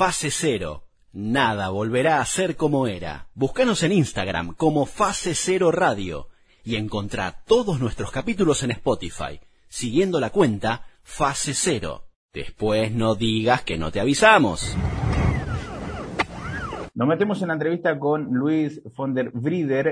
Fase 0.00 0.30
Cero. 0.30 0.84
Nada 1.12 1.68
volverá 1.68 2.22
a 2.22 2.24
ser 2.24 2.56
como 2.56 2.86
era. 2.86 3.28
Búscanos 3.34 3.82
en 3.82 3.92
Instagram 3.92 4.54
como 4.54 4.86
Fase 4.86 5.34
Cero 5.34 5.70
Radio 5.72 6.28
y 6.64 6.76
encontrá 6.76 7.42
todos 7.46 7.80
nuestros 7.80 8.10
capítulos 8.10 8.62
en 8.62 8.70
Spotify, 8.70 9.40
siguiendo 9.68 10.18
la 10.18 10.30
cuenta 10.30 10.86
Fase 11.02 11.52
Cero. 11.52 12.06
Después 12.32 12.92
no 12.92 13.14
digas 13.14 13.62
que 13.62 13.76
no 13.76 13.92
te 13.92 14.00
avisamos. 14.00 14.74
Nos 16.94 17.06
metemos 17.06 17.42
en 17.42 17.48
la 17.48 17.54
entrevista 17.54 17.98
con 17.98 18.32
Luis 18.32 18.82
von 18.96 19.12
der. 19.12 19.30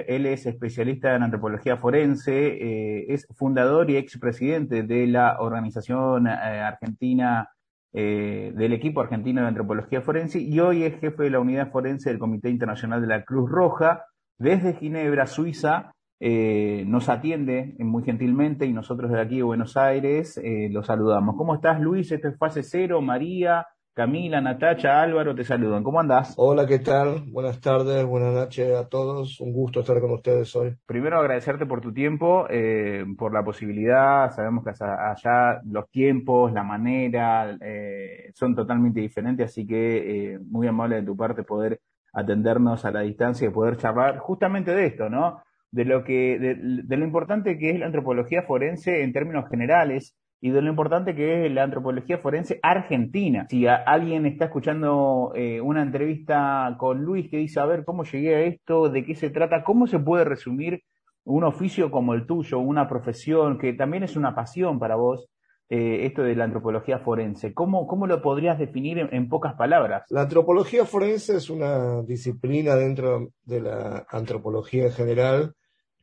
Él 0.08 0.24
es 0.24 0.46
especialista 0.46 1.16
en 1.16 1.22
antropología 1.22 1.76
forense, 1.76 2.32
eh, 2.32 3.04
es 3.10 3.26
fundador 3.36 3.90
y 3.90 3.98
expresidente 3.98 4.84
de 4.84 5.06
la 5.06 5.36
organización 5.38 6.28
eh, 6.28 6.30
argentina, 6.30 7.50
eh, 7.92 8.52
del 8.54 8.72
equipo 8.72 9.00
argentino 9.00 9.40
de 9.40 9.48
antropología 9.48 10.02
forense 10.02 10.40
y 10.40 10.60
hoy 10.60 10.84
es 10.84 11.00
jefe 11.00 11.24
de 11.24 11.30
la 11.30 11.40
unidad 11.40 11.70
forense 11.70 12.10
del 12.10 12.18
Comité 12.18 12.50
Internacional 12.50 13.00
de 13.00 13.06
la 13.06 13.24
Cruz 13.24 13.50
Roja. 13.50 14.04
Desde 14.38 14.74
Ginebra, 14.74 15.26
Suiza, 15.26 15.92
nos 16.20 17.08
atiende 17.08 17.74
muy 17.78 18.04
gentilmente 18.04 18.66
y 18.66 18.72
nosotros 18.72 19.10
de 19.10 19.20
aquí 19.20 19.36
de 19.36 19.42
Buenos 19.42 19.76
Aires 19.76 20.40
lo 20.70 20.82
saludamos. 20.84 21.36
¿Cómo 21.36 21.54
estás, 21.54 21.80
Luis? 21.80 22.12
Esto 22.12 22.28
es 22.28 22.38
Fase 22.38 22.62
Cero, 22.62 23.00
María. 23.00 23.66
Camila, 23.98 24.40
Natacha, 24.40 25.02
Álvaro, 25.02 25.34
te 25.34 25.42
saludan. 25.42 25.82
¿Cómo 25.82 25.98
andás? 25.98 26.32
Hola, 26.36 26.68
¿qué 26.68 26.78
tal? 26.78 27.24
Buenas 27.32 27.60
tardes, 27.60 28.06
buenas 28.06 28.32
noches 28.32 28.72
a 28.76 28.88
todos. 28.88 29.40
Un 29.40 29.52
gusto 29.52 29.80
estar 29.80 30.00
con 30.00 30.12
ustedes 30.12 30.54
hoy. 30.54 30.76
Primero 30.86 31.18
agradecerte 31.18 31.66
por 31.66 31.80
tu 31.80 31.92
tiempo, 31.92 32.46
eh, 32.48 33.04
por 33.18 33.34
la 33.34 33.42
posibilidad. 33.42 34.30
Sabemos 34.30 34.62
que 34.62 34.70
allá 34.70 35.60
los 35.64 35.90
tiempos, 35.90 36.52
la 36.52 36.62
manera 36.62 37.58
eh, 37.60 38.30
son 38.34 38.54
totalmente 38.54 39.00
diferentes, 39.00 39.46
así 39.46 39.66
que 39.66 40.34
eh, 40.34 40.38
muy 40.48 40.68
amable 40.68 40.94
de 40.94 41.02
tu 41.02 41.16
parte 41.16 41.42
poder 41.42 41.80
atendernos 42.12 42.84
a 42.84 42.92
la 42.92 43.00
distancia 43.00 43.48
y 43.48 43.50
poder 43.50 43.78
charlar 43.78 44.18
justamente 44.18 44.76
de 44.76 44.86
esto, 44.86 45.10
¿no? 45.10 45.42
De 45.72 45.84
lo 45.84 46.04
que, 46.04 46.38
de 46.38 46.96
lo 46.96 47.04
importante 47.04 47.58
que 47.58 47.70
es 47.70 47.80
la 47.80 47.86
antropología 47.86 48.42
forense 48.42 49.02
en 49.02 49.12
términos 49.12 49.48
generales 49.50 50.14
y 50.40 50.50
de 50.50 50.62
lo 50.62 50.70
importante 50.70 51.14
que 51.14 51.46
es 51.46 51.52
la 51.52 51.64
antropología 51.64 52.18
forense 52.18 52.60
argentina. 52.62 53.46
Si 53.50 53.66
alguien 53.66 54.26
está 54.26 54.46
escuchando 54.46 55.32
eh, 55.34 55.60
una 55.60 55.82
entrevista 55.82 56.76
con 56.78 57.02
Luis 57.02 57.28
que 57.28 57.38
dice, 57.38 57.58
a 57.60 57.66
ver, 57.66 57.84
¿cómo 57.84 58.04
llegué 58.04 58.34
a 58.34 58.40
esto? 58.42 58.88
¿De 58.88 59.04
qué 59.04 59.14
se 59.14 59.30
trata? 59.30 59.64
¿Cómo 59.64 59.86
se 59.86 59.98
puede 59.98 60.24
resumir 60.24 60.82
un 61.24 61.44
oficio 61.44 61.90
como 61.90 62.14
el 62.14 62.26
tuyo, 62.26 62.58
una 62.60 62.88
profesión 62.88 63.58
que 63.58 63.72
también 63.72 64.04
es 64.04 64.16
una 64.16 64.34
pasión 64.34 64.78
para 64.78 64.96
vos? 64.96 65.28
Eh, 65.70 66.06
esto 66.06 66.22
de 66.22 66.34
la 66.34 66.44
antropología 66.44 66.98
forense. 66.98 67.52
¿Cómo, 67.52 67.86
cómo 67.86 68.06
lo 68.06 68.22
podrías 68.22 68.58
definir 68.58 69.06
en, 69.12 69.28
pocas 69.28 69.52
palabras? 69.52 70.04
La 70.08 70.22
antropología 70.22 70.86
forense 70.86 71.36
es 71.36 71.50
una 71.50 72.00
disciplina 72.04 72.74
dentro 72.74 73.32
de 73.44 73.60
la 73.60 74.06
antropología 74.08 74.86
en 74.86 74.92
general 74.92 75.52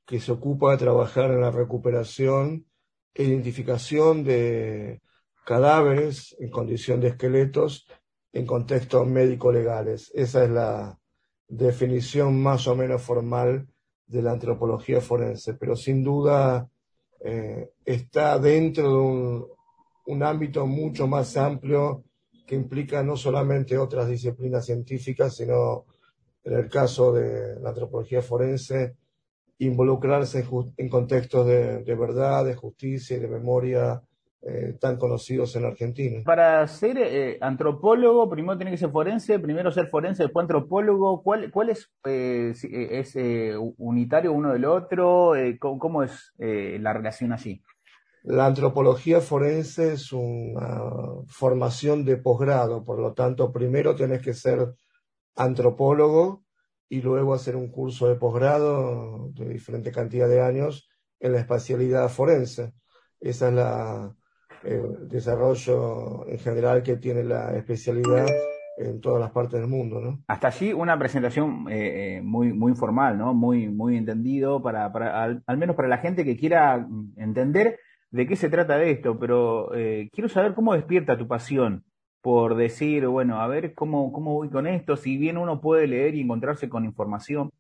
que 0.06 0.20
se 0.20 0.32
ocupa 0.32 0.70
de 0.70 0.78
trabajar 0.78 1.32
en 1.32 1.42
la 1.42 1.50
recuperación 1.50 2.66
identificación 3.24 4.24
de 4.24 5.02
cadáveres 5.46 6.36
en 6.40 6.50
condición 6.50 7.00
de 7.00 7.10
esqueletos 7.10 7.88
en 8.34 8.46
contextos 8.46 9.08
médico-legales. 9.08 10.12
Esa 10.14 10.44
es 10.44 10.50
la 10.50 11.00
definición 11.48 12.42
más 12.42 12.68
o 12.68 12.76
menos 12.76 13.02
formal 13.02 13.68
de 14.08 14.22
la 14.22 14.32
antropología 14.32 15.00
forense, 15.00 15.54
pero 15.54 15.76
sin 15.76 16.04
duda 16.04 16.70
eh, 17.22 17.70
está 17.86 18.38
dentro 18.40 18.90
de 18.90 18.98
un, 18.98 19.48
un 20.08 20.24
ámbito 20.24 20.66
mucho 20.68 21.08
más 21.08 21.38
amplio 21.38 22.04
que 22.46 22.56
implica 22.56 23.02
no 23.04 23.16
solamente 23.16 23.78
otras 23.78 24.08
disciplinas 24.08 24.66
científicas, 24.66 25.36
sino 25.36 25.86
en 26.44 26.54
el 26.54 26.70
caso 26.70 27.12
de 27.12 27.60
la 27.60 27.70
antropología 27.70 28.22
forense, 28.22 28.96
involucrarse 29.60 30.46
en, 30.78 30.90
contextos 30.90 31.48
de, 31.48 31.96
verdad, 31.96 32.46
de 32.46 32.56
justicia 32.56 33.18
y 33.18 33.20
de 33.20 33.28
memoria 33.28 34.02
eh, 34.42 34.78
tan 34.80 34.98
conocidos 34.98 35.56
en 35.56 35.66
Argentina. 35.66 36.22
Para 36.26 36.68
ser 36.68 36.98
eh, 36.98 37.38
antropólogo, 37.42 38.30
primero 38.30 38.58
tiene 38.58 38.72
que 38.72 38.78
ser 38.78 38.92
forense, 38.92 39.40
primero 39.40 39.72
ser 39.72 39.88
forense, 39.88 40.24
después 40.24 40.44
antropólogo. 40.44 41.24
¿Cuál, 41.24 41.52
cuál 41.52 41.70
es, 41.70 41.90
eh, 42.06 42.54
es 42.64 43.16
unitario 43.78 44.34
uno 44.34 44.54
del 44.54 44.66
otro? 44.66 45.34
¿cómo, 45.60 46.04
es 46.04 46.34
la 46.38 46.94
relación 46.94 47.32
allí? 47.32 47.62
La 48.24 48.48
antropología 48.48 49.22
forense 49.22 49.94
es 49.94 50.12
una 50.12 50.82
formación 51.28 52.04
de 52.06 52.18
posgrado, 52.18 52.84
por 52.84 53.00
lo 53.00 53.14
tanto, 53.14 53.52
primero 53.52 53.96
tienes 53.96 54.22
que 54.22 54.34
ser 54.34 54.74
antropólogo 55.36 56.45
y 56.90 57.02
luego 57.02 57.34
hacer 57.34 57.56
un 57.56 57.70
curso 57.70 58.08
de 58.08 58.16
posgrado 58.16 59.30
de 59.34 59.50
diferente 59.50 59.92
cantidad 59.92 60.28
de 60.28 60.42
años 60.42 60.90
en 61.20 61.34
la 61.34 61.40
espacialidad 61.40 62.10
forense. 62.10 62.74
Ese 63.20 63.48
es 63.48 63.54
la, 63.54 64.16
el 64.64 65.08
desarrollo 65.08 66.28
en 66.28 66.40
general 66.40 66.84
que 66.84 66.98
tiene 66.98 67.24
la 67.24 67.56
especialidad 67.56 68.28
en 68.78 69.00
todas 69.00 69.22
las 69.22 69.32
partes 69.32 69.60
del 69.60 69.70
mundo. 69.70 70.20
Hasta 70.28 70.48
allí 70.48 70.74
una 70.74 71.00
presentación 71.00 71.68
eh, 71.70 72.18
eh, 72.18 72.22
muy, 72.22 72.54
muy 72.54 72.76
formal, 72.76 73.18
¿no? 73.18 73.34
Muy, 73.34 73.70
muy 73.70 73.98
entendido 73.98 74.62
para, 74.62 74.92
para 74.92 75.24
al, 75.24 75.58
menos 75.58 75.76
para 75.76 75.88
la 75.88 76.00
gente 76.00 76.26
que 76.26 76.38
quiera 76.38 76.86
entender 77.16 77.80
de 78.12 78.28
qué 78.28 78.36
se 78.36 78.50
trata 78.50 78.78
de 78.78 78.92
esto, 78.92 79.18
pero 79.18 79.74
eh, 79.74 80.10
quiero 80.12 80.30
saber 80.30 80.54
cómo 80.54 80.74
despierta 80.74 81.18
tu 81.18 81.28
pasión 81.28 81.86
por 82.26 82.56
decir, 82.56 83.06
bueno, 83.06 83.40
a 83.40 83.46
ver 83.46 83.76
cómo, 83.76 84.12
cómo 84.12 84.34
voy 84.34 84.50
con 84.50 84.66
esto, 84.66 84.98
si 84.98 85.16
bien 85.16 85.38
uno 85.38 85.62
puede 85.62 85.86
leer 85.86 86.16
y 86.16 86.22
encontrarse 86.22 86.68
con 86.68 86.84
información, 86.84 87.52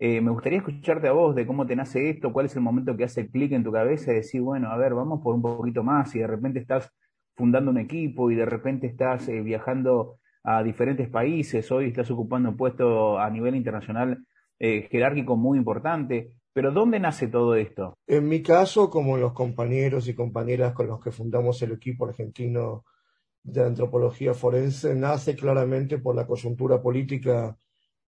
eh, 0.00 0.20
me 0.20 0.32
gustaría 0.32 0.58
escucharte 0.58 1.06
a 1.06 1.12
vos 1.12 1.36
de 1.36 1.46
cómo 1.46 1.68
te 1.68 1.76
nace 1.76 2.10
esto, 2.10 2.32
cuál 2.32 2.46
es 2.46 2.56
el 2.56 2.62
momento 2.62 2.96
que 2.96 3.04
hace 3.04 3.30
clic 3.30 3.52
en 3.52 3.62
tu 3.62 3.70
cabeza 3.70 4.10
y 4.10 4.16
decir, 4.16 4.40
bueno, 4.40 4.70
a 4.72 4.76
ver, 4.76 4.92
vamos 4.92 5.20
por 5.22 5.36
un 5.36 5.42
poquito 5.42 5.84
más 5.84 6.16
y 6.16 6.18
de 6.18 6.26
repente 6.26 6.58
estás 6.58 6.90
fundando 7.36 7.70
un 7.70 7.78
equipo 7.78 8.28
y 8.32 8.34
de 8.34 8.44
repente 8.44 8.88
estás 8.88 9.28
eh, 9.28 9.40
viajando 9.40 10.16
a 10.42 10.64
diferentes 10.64 11.08
países, 11.08 11.70
hoy 11.70 11.86
estás 11.86 12.10
ocupando 12.10 12.48
un 12.48 12.56
puesto 12.56 13.20
a 13.20 13.30
nivel 13.30 13.54
internacional 13.54 14.18
eh, 14.58 14.88
jerárquico 14.90 15.36
muy 15.36 15.58
importante. 15.58 16.32
Pero 16.52 16.72
¿dónde 16.72 16.98
nace 16.98 17.28
todo 17.28 17.54
esto? 17.54 17.94
En 18.08 18.28
mi 18.28 18.42
caso, 18.42 18.90
como 18.90 19.16
los 19.16 19.32
compañeros 19.32 20.08
y 20.08 20.16
compañeras 20.16 20.72
con 20.72 20.88
los 20.88 20.98
que 20.98 21.12
fundamos 21.12 21.62
el 21.62 21.70
equipo 21.70 22.08
argentino 22.08 22.82
de 23.42 23.64
antropología 23.64 24.34
forense 24.34 24.94
nace 24.94 25.34
claramente 25.36 25.98
por 25.98 26.14
la 26.14 26.26
coyuntura 26.26 26.82
política 26.82 27.56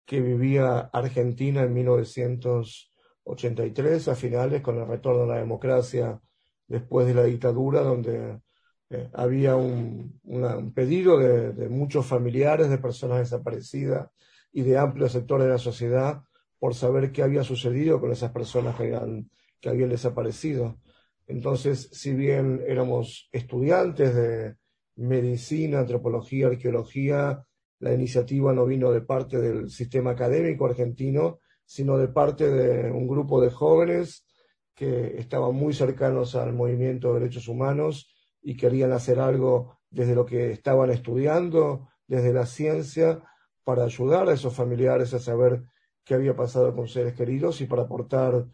que 0.04 0.20
vivía 0.20 0.90
Argentina 0.92 1.62
en 1.62 1.72
1983, 1.74 4.08
a 4.08 4.14
finales, 4.14 4.62
con 4.62 4.78
el 4.78 4.86
retorno 4.86 5.24
a 5.24 5.26
la 5.26 5.40
democracia 5.40 6.20
después 6.68 7.06
de 7.06 7.14
la 7.14 7.24
dictadura, 7.24 7.82
donde 7.82 8.40
eh, 8.90 9.10
había 9.14 9.56
un, 9.56 10.20
pedido 10.74 11.18
de, 11.18 11.68
muchos 11.68 12.06
familiares 12.06 12.70
de 12.70 12.78
personas 12.78 13.18
desaparecidas 13.18 14.08
y 14.52 14.62
de 14.62 14.78
amplios 14.78 15.12
sectores 15.12 15.46
de 15.46 15.52
la 15.52 15.58
sociedad 15.58 16.22
por 16.58 16.74
saber 16.74 17.12
qué 17.12 17.22
había 17.22 17.42
sucedido 17.42 18.00
con 18.00 18.12
esas 18.12 18.30
personas 18.30 18.76
que 18.76 19.68
habían 19.68 19.90
desaparecido. 19.90 20.78
Entonces, 21.26 21.90
si 21.92 22.14
bien 22.14 22.62
éramos 22.66 23.28
estudiantes 23.32 24.14
de, 24.14 24.54
medicina, 24.96 25.80
antropología, 25.80 26.48
arqueología, 26.48 27.44
la 27.78 27.92
iniciativa 27.92 28.52
no 28.52 28.64
vino 28.66 28.90
de 28.90 29.02
parte 29.02 29.38
del 29.38 29.70
sistema 29.70 30.12
académico 30.12 30.66
argentino, 30.66 31.40
sino 31.64 31.98
de 31.98 32.08
parte 32.08 32.48
de 32.48 32.90
un 32.90 33.06
grupo 33.06 33.40
de 33.40 33.50
jóvenes 33.50 34.24
que 34.74 35.18
estaban 35.18 35.54
muy 35.54 35.74
cercanos 35.74 36.34
al 36.34 36.52
movimiento 36.52 37.12
de 37.12 37.20
derechos 37.20 37.48
humanos 37.48 38.14
y 38.42 38.56
querían 38.56 38.92
hacer 38.92 39.18
algo 39.18 39.78
desde 39.90 40.14
lo 40.14 40.24
que 40.24 40.52
estaban 40.52 40.90
estudiando, 40.90 41.88
desde 42.06 42.32
la 42.32 42.46
ciencia, 42.46 43.22
para 43.64 43.84
ayudar 43.84 44.28
a 44.28 44.34
esos 44.34 44.54
familiares 44.54 45.12
a 45.12 45.18
saber 45.18 45.64
qué 46.04 46.14
había 46.14 46.36
pasado 46.36 46.74
con 46.74 46.86
seres 46.86 47.14
queridos 47.14 47.60
y 47.60 47.66
para 47.66 47.82
aportar 47.82 48.46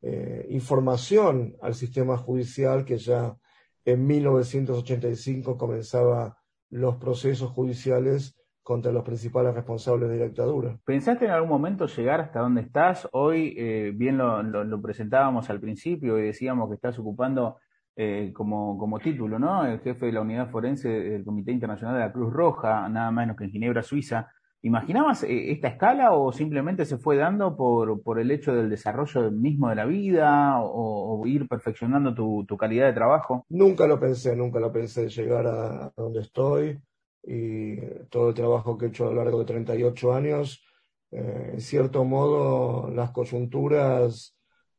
eh, 0.00 0.46
información 0.50 1.56
al 1.60 1.74
sistema 1.74 2.16
judicial 2.16 2.84
que 2.84 2.96
ya 2.96 3.36
en 3.84 4.06
1985 4.06 5.56
comenzaba 5.56 6.38
los 6.70 6.96
procesos 6.96 7.50
judiciales 7.50 8.36
contra 8.62 8.92
los 8.92 9.02
principales 9.02 9.54
responsables 9.54 10.08
de 10.10 10.18
la 10.18 10.24
dictadura. 10.26 10.78
¿Pensaste 10.84 11.24
en 11.24 11.32
algún 11.32 11.48
momento 11.48 11.86
llegar 11.86 12.20
hasta 12.20 12.40
donde 12.40 12.60
estás? 12.60 13.08
Hoy, 13.12 13.54
eh, 13.56 13.92
bien 13.94 14.18
lo, 14.18 14.82
presentábamos 14.82 15.50
al 15.50 15.60
principio 15.60 16.18
y 16.18 16.22
decíamos 16.22 16.68
que 16.68 16.76
estás 16.76 16.98
ocupando 16.98 17.58
eh, 17.96 18.32
como, 18.32 18.78
como 18.78 18.98
título, 18.98 19.38
¿no? 19.38 19.66
El 19.66 19.80
jefe 19.80 20.06
de 20.06 20.12
la 20.12 20.20
unidad 20.20 20.50
forense 20.50 20.88
del 20.88 21.24
Comité 21.24 21.52
Internacional 21.52 21.96
de 21.96 22.00
la 22.02 22.12
Cruz 22.12 22.32
Roja, 22.32 22.88
nada 22.88 23.10
menos 23.10 23.36
que 23.36 23.44
en 23.44 23.50
Ginebra, 23.50 23.82
Suiza. 23.82 24.30
¿Imaginabas 24.62 25.22
eh, 25.24 25.52
esta 25.52 25.68
escala 25.68 26.12
o 26.12 26.32
simplemente 26.32 26.84
se 26.84 26.98
fue 26.98 27.16
dando 27.16 27.56
por, 27.56 28.02
por 28.02 28.20
el 28.20 28.30
hecho 28.30 28.54
del 28.54 28.68
desarrollo 28.68 29.30
mismo 29.30 29.70
de 29.70 29.74
la 29.74 29.86
vida 29.86 30.60
o, 30.60 31.26
ir 31.26 31.48
perfeccionando 31.48 32.14
tu, 32.14 32.56
calidad 32.56 32.86
de 32.86 32.92
trabajo? 32.92 33.46
Nunca 33.48 33.86
lo 33.86 33.98
pensé, 33.98 34.36
nunca 34.36 34.60
lo 34.60 34.70
pensé 34.70 35.08
llegar 35.08 35.46
a, 35.46 35.92
donde 35.96 36.20
estoy. 36.20 36.78
y 37.22 37.76
todo 38.10 38.30
el 38.30 38.34
trabajo 38.34 38.76
que 38.76 38.86
he 38.86 38.88
hecho 38.88 39.08
a 39.08 39.10
lo 39.10 39.22
largo 39.24 39.38
de 39.40 39.44
38 39.46 40.14
años, 40.14 40.62
eh, 41.10 41.50
en 41.54 41.60
cierto 41.60 42.04
modo 42.04 42.90
las 42.90 43.10
coyunturas 43.12 44.36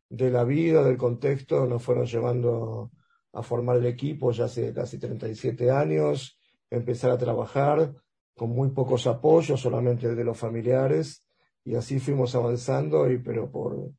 de 0.09 0.29
la 0.29 0.43
vida, 0.43 0.83
del 0.83 0.97
contexto, 0.97 1.65
nos 1.65 1.83
fueron 1.83 2.05
llevando 2.05 2.91
a 3.33 3.41
formar 3.43 3.77
el 3.77 3.85
equipo 3.85 4.31
ya 4.31 4.45
hace 4.45 4.73
casi 4.73 4.99
37 4.99 5.71
años, 5.71 6.39
empezar 6.69 7.11
a 7.11 7.17
trabajar 7.17 7.93
con 8.41 8.49
muy 8.49 8.69
pocos 8.69 9.05
apoyos, 9.05 9.61
solamente 9.61 10.15
de 10.15 10.23
los 10.23 10.35
familiares, 10.35 11.23
y 11.63 11.75
así 11.75 11.99
fuimos 11.99 12.33
avanzando, 12.33 13.07
y, 13.07 13.19
pero 13.19 13.51
por 13.51 13.91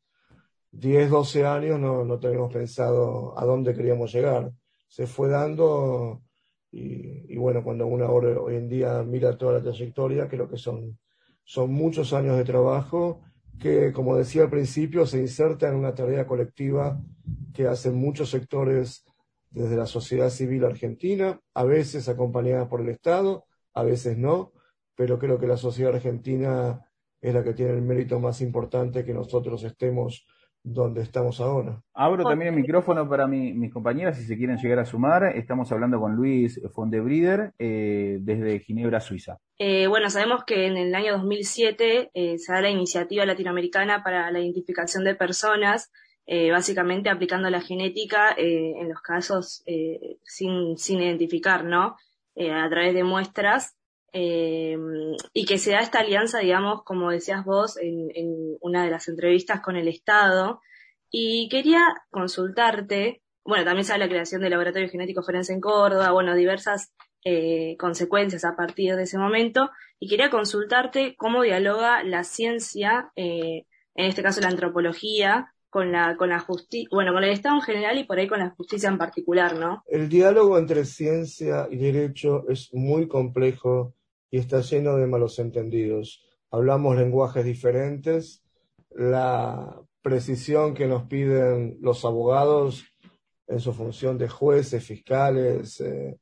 10, 0.73 1.11
12 1.11 1.47
años 1.47 1.79
no, 1.79 2.05
no 2.05 2.19
teníamos 2.19 2.53
pensado 2.53 3.39
a 3.39 3.45
dónde 3.45 3.73
queríamos 3.73 4.13
llegar. 4.13 4.51
Se 4.89 5.07
fue 5.07 5.29
dando 5.29 6.23
y, 6.73 7.37
bueno, 7.37 7.63
cuando 7.63 7.87
uno 7.87 8.05
ahora, 8.05 8.41
hoy 8.41 8.57
en 8.57 8.69
día 8.69 9.05
mira 9.05 9.39
toda 9.39 9.53
la 9.53 9.63
trayectoria, 9.63 10.29
creo 10.29 10.49
que 10.49 10.57
son, 10.57 10.99
son 11.45 11.73
muchos 11.73 12.13
años 12.13 12.37
de 12.37 12.43
trabajo 12.43 13.21
que, 13.61 13.93
como 13.93 14.17
decía 14.17 14.43
al 14.43 14.51
principio, 14.51 15.07
se 15.07 15.21
inserta 15.21 15.69
en 15.69 15.77
una 15.77 15.95
tarea 15.95 16.27
colectiva 16.27 17.01
que 17.55 17.69
hacen 17.69 17.95
muchos 17.95 18.31
sectores 18.31 19.05
desde 19.51 19.77
la 19.77 19.87
sociedad 19.87 20.31
civil 20.31 20.65
argentina, 20.65 21.41
a 21.55 21.63
veces 21.63 22.09
acompañada 22.09 22.69
por 22.69 22.81
el 22.81 22.89
Estado, 22.89 23.45
a 23.75 23.83
veces 23.83 24.19
no, 24.19 24.53
pero 24.95 25.19
creo 25.19 25.39
que 25.39 25.47
la 25.47 25.57
sociedad 25.57 25.95
argentina 25.95 26.87
es 27.21 27.35
la 27.35 27.45
que 27.45 27.55
tiene 27.55 27.73
el 27.73 27.83
mérito 27.83 28.19
más 28.21 28.41
importante 28.41 29.05
que 29.05 29.15
nosotros 29.15 29.63
estemos 29.65 30.27
donde 30.65 31.03
estamos 31.03 31.41
ahora. 31.41 31.83
Abro 31.93 32.25
también 32.25 32.55
el 32.55 32.61
micrófono 32.61 33.09
para 33.09 33.27
mis 33.27 33.73
compañeras 33.73 34.17
si 34.17 34.25
se 34.25 34.37
quieren 34.37 34.57
llegar 34.59 34.79
a 34.79 34.85
sumar. 34.85 35.25
Estamos 35.37 35.73
hablando 35.73 35.99
con 35.99 36.15
Luis 36.15 36.61
Fondebrider 36.73 37.53
eh, 37.59 38.19
desde 38.21 38.61
Ginebra, 38.61 39.01
Suiza. 39.01 39.39
Eh, 39.59 39.87
bueno, 39.89 40.09
sabemos 40.09 40.45
que 40.45 40.67
en 40.67 40.77
el 40.77 40.95
año 40.95 41.13
2007 41.15 42.11
eh, 42.15 42.39
se 42.39 42.53
da 42.53 42.61
la 42.61 42.71
iniciativa 42.71 43.27
latinoamericana 43.27 44.03
para 44.05 44.31
la 44.31 44.41
identificación 44.41 45.05
de 45.05 45.17
personas, 45.17 45.91
eh, 46.27 46.53
básicamente 46.53 47.11
aplicando 47.11 47.51
la 47.51 47.61
genética 47.61 48.33
en 48.37 48.89
los 48.89 49.01
casos 49.01 49.65
sin, 50.23 50.79
sin 50.79 51.01
identificar, 51.01 51.65
¿no? 51.65 51.97
A 52.37 52.69
través 52.71 52.95
de 52.95 53.05
muestras 53.05 53.77
eh, 54.13 54.77
y 55.33 55.47
que 55.47 55.59
se 55.59 55.73
da 55.73 55.81
esta 55.81 56.01
alianza, 56.01 56.39
digamos, 56.41 56.83
como 56.85 57.11
decías 57.11 57.45
vos 57.45 57.79
en, 57.79 58.11
una 58.61 58.85
de 58.85 58.91
las 58.91 59.09
entrevistas 59.09 59.61
con 59.61 59.77
el 59.77 59.89
Estado. 59.89 60.61
Y 61.11 61.49
quería 61.51 61.83
consultarte, 62.11 63.23
bueno, 63.45 63.65
también 63.65 63.85
se 63.85 63.97
la 63.99 64.09
creación 64.09 64.41
del 64.43 64.51
Laboratorio 64.51 64.89
Genético 64.89 65.23
Forense 65.23 65.53
en 65.53 65.61
Córdoba, 65.61 66.13
bueno, 66.13 66.35
diversas 66.35 66.93
eh, 67.25 67.77
consecuencias 67.79 68.45
a 68.45 68.57
partir 68.57 68.97
de 68.97 69.05
ese 69.05 69.19
momento, 69.19 69.71
y 69.99 70.09
quería 70.09 70.31
consultarte 70.31 71.15
cómo 71.17 71.43
dialoga 71.43 72.03
la 72.03 72.25
ciencia, 72.25 73.13
eh, 73.17 73.67
en 73.95 74.07
este 74.07 74.23
caso 74.23 74.41
la 74.41 74.49
antropología, 74.49 75.53
con 75.73 75.91
la, 75.91 76.19
con 76.19 76.29
la 76.29 76.39
justicia, 76.39 76.87
bueno, 76.93 77.15
con 77.15 77.25
el 77.25 77.31
Estado 77.31 77.55
en 77.55 77.63
general 77.63 77.97
y 77.97 78.05
por 78.05 78.19
ahí 78.19 78.29
con 78.29 78.41
la 78.41 78.51
justicia 78.51 78.91
en 78.91 78.99
particular, 78.99 79.59
¿no? 79.59 79.83
El 79.87 80.07
diálogo 80.11 80.59
entre 80.59 80.85
ciencia 80.85 81.67
y 81.71 81.79
derecho 81.79 82.47
es 82.51 82.69
muy 82.75 83.09
complejo 83.09 83.95
y 84.31 84.37
está 84.37 84.61
lleno 84.61 84.97
de 84.97 85.07
malos 85.07 85.39
entendidos. 85.39 86.23
Hablamos 86.51 86.95
lenguajes 86.99 87.47
diferentes, 87.47 88.45
la 88.91 89.81
precisión 90.03 90.75
que 90.75 90.87
nos 90.87 91.05
piden 91.05 91.79
los 91.81 92.05
abogados 92.05 92.85
en 93.47 93.59
su 93.59 93.73
función 93.73 94.19
de 94.19 94.29
jueces, 94.29 94.85
fiscales 94.85 95.81
eh, 95.81 96.19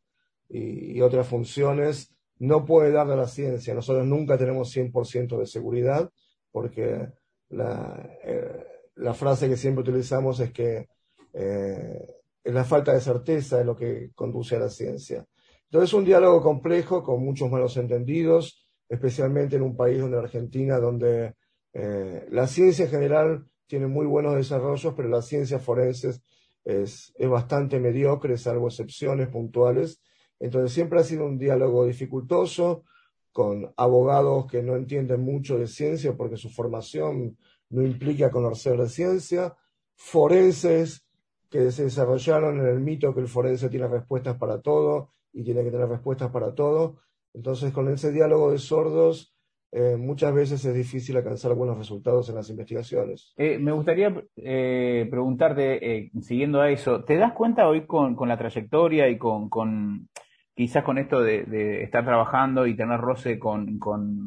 y, 0.48 1.00
otras 1.00 1.26
funciones 1.26 2.14
no 2.38 2.64
puede 2.64 2.92
dar 2.92 3.10
a 3.10 3.16
la 3.16 3.26
ciencia. 3.26 3.74
Nosotros 3.74 4.06
nunca 4.06 4.38
tenemos 4.38 4.72
100% 4.72 5.40
de 5.40 5.46
seguridad 5.46 6.08
porque 6.52 7.08
la, 7.48 8.08
eh, 8.22 8.64
la, 9.00 9.14
frase 9.14 9.48
que 9.48 9.56
siempre 9.56 9.82
utilizamos 9.82 10.40
es 10.40 10.52
que 10.52 10.88
eh, 11.32 12.16
es 12.42 12.54
la 12.54 12.64
falta 12.64 12.92
de 12.92 13.00
certeza 13.00 13.60
es 13.60 13.66
lo 13.66 13.76
que 13.76 14.10
conduce 14.14 14.56
a 14.56 14.60
la 14.60 14.68
ciencia. 14.68 15.26
Entonces, 15.64 15.90
es 15.90 15.94
un 15.94 16.04
diálogo 16.04 16.42
complejo 16.42 17.02
con 17.02 17.24
muchos 17.24 17.50
malos 17.50 17.76
entendidos, 17.76 18.66
especialmente 18.88 19.56
en 19.56 19.62
un 19.62 19.76
país 19.76 20.00
donde 20.00 20.18
Argentina, 20.18 20.78
donde 20.78 21.34
eh, 21.72 22.26
la 22.30 22.46
ciencia 22.46 22.86
en 22.86 22.90
general 22.90 23.46
tiene 23.66 23.86
muy 23.86 24.06
buenos 24.06 24.34
desarrollos, 24.34 24.94
pero 24.96 25.08
la 25.08 25.22
ciencia 25.22 25.60
forense 25.60 26.20
es, 26.64 27.12
es 27.16 27.28
bastante 27.28 27.78
mediocre, 27.78 28.36
salvo 28.36 28.66
excepciones 28.66 29.28
puntuales. 29.28 30.00
Entonces, 30.40 30.72
siempre 30.72 30.98
ha 30.98 31.04
sido 31.04 31.24
un 31.24 31.38
diálogo 31.38 31.86
dificultoso 31.86 32.84
con 33.32 33.72
abogados 33.76 34.46
que 34.46 34.62
no 34.62 34.74
entienden 34.74 35.20
mucho 35.20 35.56
de 35.58 35.68
ciencia 35.68 36.16
porque 36.16 36.36
su 36.36 36.50
formación 36.50 37.36
no 37.70 37.82
implica 37.82 38.30
conocer 38.30 38.76
de 38.76 38.88
ciencia, 38.88 39.56
forenses 39.96 41.06
que 41.48 41.70
se 41.72 41.84
desarrollaron 41.84 42.60
en 42.60 42.66
el 42.66 42.80
mito 42.80 43.14
que 43.14 43.20
el 43.20 43.28
forense 43.28 43.68
tiene 43.68 43.88
respuestas 43.88 44.36
para 44.36 44.60
todo 44.60 45.10
y 45.32 45.42
tiene 45.42 45.64
que 45.64 45.70
tener 45.70 45.88
respuestas 45.88 46.30
para 46.30 46.54
todo. 46.54 46.98
Entonces, 47.34 47.72
con 47.72 47.88
ese 47.88 48.12
diálogo 48.12 48.50
de 48.52 48.58
sordos, 48.58 49.34
eh, 49.72 49.96
muchas 49.96 50.34
veces 50.34 50.64
es 50.64 50.74
difícil 50.74 51.16
alcanzar 51.16 51.54
buenos 51.54 51.78
resultados 51.78 52.28
en 52.28 52.36
las 52.36 52.50
investigaciones. 52.50 53.32
Eh, 53.36 53.58
me 53.58 53.72
gustaría 53.72 54.12
eh, 54.36 55.06
preguntarte, 55.10 56.10
siguiendo 56.22 56.60
a 56.60 56.70
eso, 56.70 57.04
¿te 57.04 57.16
das 57.16 57.32
cuenta 57.32 57.68
hoy 57.68 57.86
con, 57.86 58.16
la 58.26 58.38
trayectoria 58.38 59.08
y 59.08 59.16
con, 59.16 60.08
quizás 60.54 60.82
con 60.82 60.98
esto 60.98 61.20
de, 61.20 61.82
estar 61.82 62.04
trabajando 62.04 62.66
y 62.66 62.76
tener 62.76 63.00
roce 63.00 63.38
con, 63.38 63.78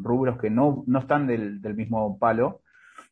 rubros 0.04 0.38
que 0.40 0.50
no, 0.50 0.84
no 0.88 1.00
están 1.00 1.28
del, 1.28 1.62
del 1.62 1.76
mismo 1.76 2.18
palo? 2.18 2.62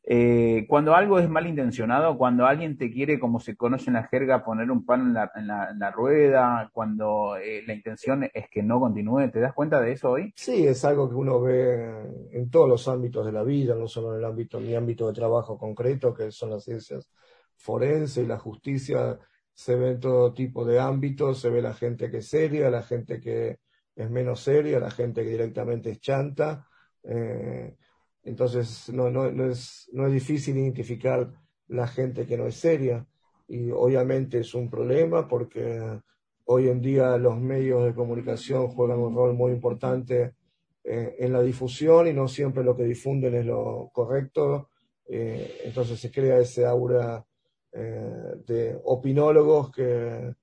Eh, 0.04 0.66
cuando 0.68 0.96
algo 0.96 1.20
es 1.20 1.30
malintencionado, 1.30 2.18
cuando 2.18 2.48
alguien 2.48 2.76
te 2.76 2.92
quiere, 2.92 3.20
como 3.20 3.40
se 3.40 3.56
conoce 3.56 3.92
en 3.92 3.94
la 3.94 4.08
jerga, 4.08 4.44
poner 4.44 4.72
un 4.72 4.84
palo 4.84 5.04
en 5.04 5.14
la, 5.14 5.32
en 5.36 5.80
la, 5.80 5.92
rueda, 5.92 6.70
cuando 6.74 7.38
eh, 7.38 7.64
la 7.68 7.74
intención 7.74 8.28
es 8.34 8.50
que 8.50 8.64
no 8.64 8.80
continúe, 8.80 9.30
¿te 9.30 9.40
das 9.40 9.54
cuenta 9.54 9.80
de 9.80 9.92
eso 9.92 10.12
hoy? 10.12 10.34
Sí, 10.36 10.66
es 10.66 10.84
algo 10.86 11.08
que 11.08 11.16
uno 11.16 11.40
ve 11.40 12.30
en 12.32 12.50
todos 12.50 12.68
los 12.68 12.88
ámbitos 12.88 13.26
de 13.26 13.32
la 13.32 13.44
vida, 13.44 13.76
no 13.76 13.88
solo 13.88 14.14
en 14.14 14.20
el 14.20 14.26
ámbito, 14.26 14.60
mi 14.60 14.74
ámbito 14.74 15.08
de 15.08 15.14
trabajo 15.14 15.58
concreto, 15.58 16.14
que 16.14 16.32
son 16.32 16.50
las 16.50 16.64
ciencias 16.64 17.08
forenses 17.56 18.24
y 18.24 18.28
la 18.28 18.40
justicia, 18.40 19.20
se 19.54 19.76
ve 19.76 19.92
en 19.92 20.00
todo 20.00 20.34
tipo 20.34 20.66
de 20.66 20.80
ámbitos, 20.80 21.40
se 21.40 21.50
ve 21.50 21.62
la 21.62 21.76
gente 21.76 22.10
que 22.10 22.18
es 22.18 22.28
seria, 22.28 22.72
la 22.72 22.82
gente 22.82 23.20
que 23.20 23.60
es 23.96 24.10
menos 24.10 24.40
seria, 24.40 24.80
la 24.80 24.90
gente 24.90 25.24
que 25.24 25.30
directamente 25.30 25.92
es 25.92 26.00
chanta. 26.00 26.66
Eh, 27.04 27.76
entonces 28.24 28.90
no, 28.90 29.10
no, 29.10 29.46
es, 29.46 29.90
no 29.94 30.08
es 30.08 30.14
difícil 30.14 30.58
identificar 30.58 31.32
la 31.68 31.88
gente 31.88 32.26
que 32.26 32.38
no 32.38 32.46
es 32.46 32.56
seria 32.56 33.06
y 33.48 33.72
obviamente 33.72 34.40
es 34.40 34.54
un 34.54 34.70
problema 34.70 35.28
porque 35.28 36.00
hoy 36.46 36.68
en 36.68 36.82
día 36.82 37.18
los 37.18 37.40
medios 37.40 37.86
de 37.86 37.94
comunicación 37.94 38.68
juegan 38.68 39.00
un 39.00 39.16
rol 39.16 39.34
muy 39.34 39.52
importante 39.52 40.36
eh, 40.84 41.16
en 41.20 41.34
la 41.34 41.42
difusión 41.42 42.08
y 42.08 42.14
no 42.14 42.28
siempre 42.28 42.64
lo 42.64 42.76
que 42.76 42.84
difunden 42.84 43.36
es 43.36 43.46
lo 43.46 43.90
correcto. 43.94 44.70
Eh, 45.08 45.62
entonces 45.66 46.00
se 46.00 46.12
crea 46.12 46.40
ese 46.40 46.66
aura 46.66 47.26
eh, 47.72 48.34
de 48.46 48.80
opinólogos 48.84 49.72
que 49.72 50.34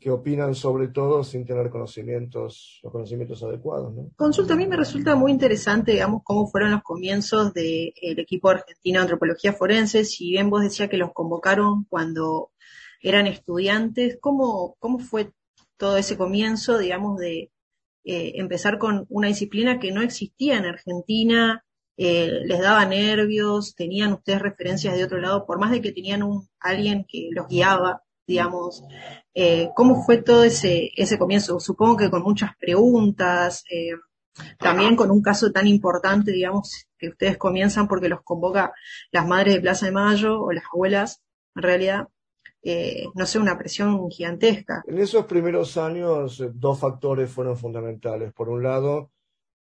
que 0.00 0.10
opinan 0.10 0.54
sobre 0.54 0.88
todo 0.88 1.24
sin 1.24 1.44
tener 1.44 1.70
conocimientos, 1.70 2.80
los 2.82 2.92
conocimientos 2.92 3.42
adecuados. 3.42 3.94
¿no? 3.94 4.10
Consulta, 4.16 4.54
a 4.54 4.56
mí 4.56 4.66
me 4.66 4.76
resulta 4.76 5.16
muy 5.16 5.32
interesante, 5.32 5.92
digamos, 5.92 6.22
cómo 6.24 6.46
fueron 6.46 6.70
los 6.70 6.82
comienzos 6.82 7.52
del 7.52 7.92
equipo 8.18 8.50
argentino 8.50 9.00
de 9.00 9.02
antropología 9.02 9.52
forense. 9.52 10.04
Si 10.04 10.30
bien 10.30 10.50
vos 10.50 10.62
decías 10.62 10.88
que 10.88 10.96
los 10.96 11.12
convocaron 11.12 11.84
cuando 11.88 12.52
eran 13.00 13.26
estudiantes, 13.26 14.18
¿cómo, 14.20 14.76
cómo 14.78 14.98
fue 14.98 15.32
todo 15.76 15.96
ese 15.96 16.16
comienzo, 16.16 16.78
digamos, 16.78 17.18
de 17.18 17.50
eh, 18.04 18.32
empezar 18.36 18.78
con 18.78 19.06
una 19.08 19.28
disciplina 19.28 19.80
que 19.80 19.92
no 19.92 20.02
existía 20.02 20.58
en 20.58 20.66
Argentina? 20.66 21.64
Eh, 21.96 22.42
les 22.44 22.60
daba 22.60 22.86
nervios, 22.86 23.74
tenían 23.74 24.12
ustedes 24.12 24.40
referencias 24.40 24.96
de 24.96 25.02
otro 25.02 25.18
lado, 25.20 25.44
por 25.44 25.58
más 25.58 25.72
de 25.72 25.82
que 25.82 25.90
tenían 25.90 26.22
un 26.22 26.48
alguien 26.60 27.04
que 27.08 27.28
los 27.32 27.48
guiaba, 27.48 28.04
digamos, 28.28 28.84
eh, 29.34 29.70
¿cómo 29.74 30.04
fue 30.04 30.18
todo 30.18 30.44
ese, 30.44 30.90
ese 30.94 31.18
comienzo? 31.18 31.58
Supongo 31.58 31.96
que 31.96 32.10
con 32.10 32.22
muchas 32.22 32.50
preguntas, 32.60 33.64
eh, 33.70 33.92
también 34.58 34.96
con 34.96 35.10
un 35.10 35.22
caso 35.22 35.50
tan 35.50 35.66
importante, 35.66 36.30
digamos, 36.30 36.86
que 36.98 37.08
ustedes 37.08 37.38
comienzan 37.38 37.88
porque 37.88 38.10
los 38.10 38.22
convoca 38.22 38.72
las 39.10 39.26
madres 39.26 39.54
de 39.54 39.60
Plaza 39.62 39.86
de 39.86 39.92
Mayo 39.92 40.42
o 40.42 40.52
las 40.52 40.64
abuelas, 40.70 41.22
en 41.56 41.62
realidad, 41.62 42.08
eh, 42.62 43.06
no 43.14 43.24
sé, 43.24 43.38
una 43.38 43.56
presión 43.56 44.10
gigantesca. 44.10 44.82
En 44.86 44.98
esos 44.98 45.24
primeros 45.24 45.78
años, 45.78 46.44
dos 46.52 46.78
factores 46.78 47.30
fueron 47.30 47.56
fundamentales. 47.56 48.34
Por 48.34 48.50
un 48.50 48.62
lado, 48.62 49.10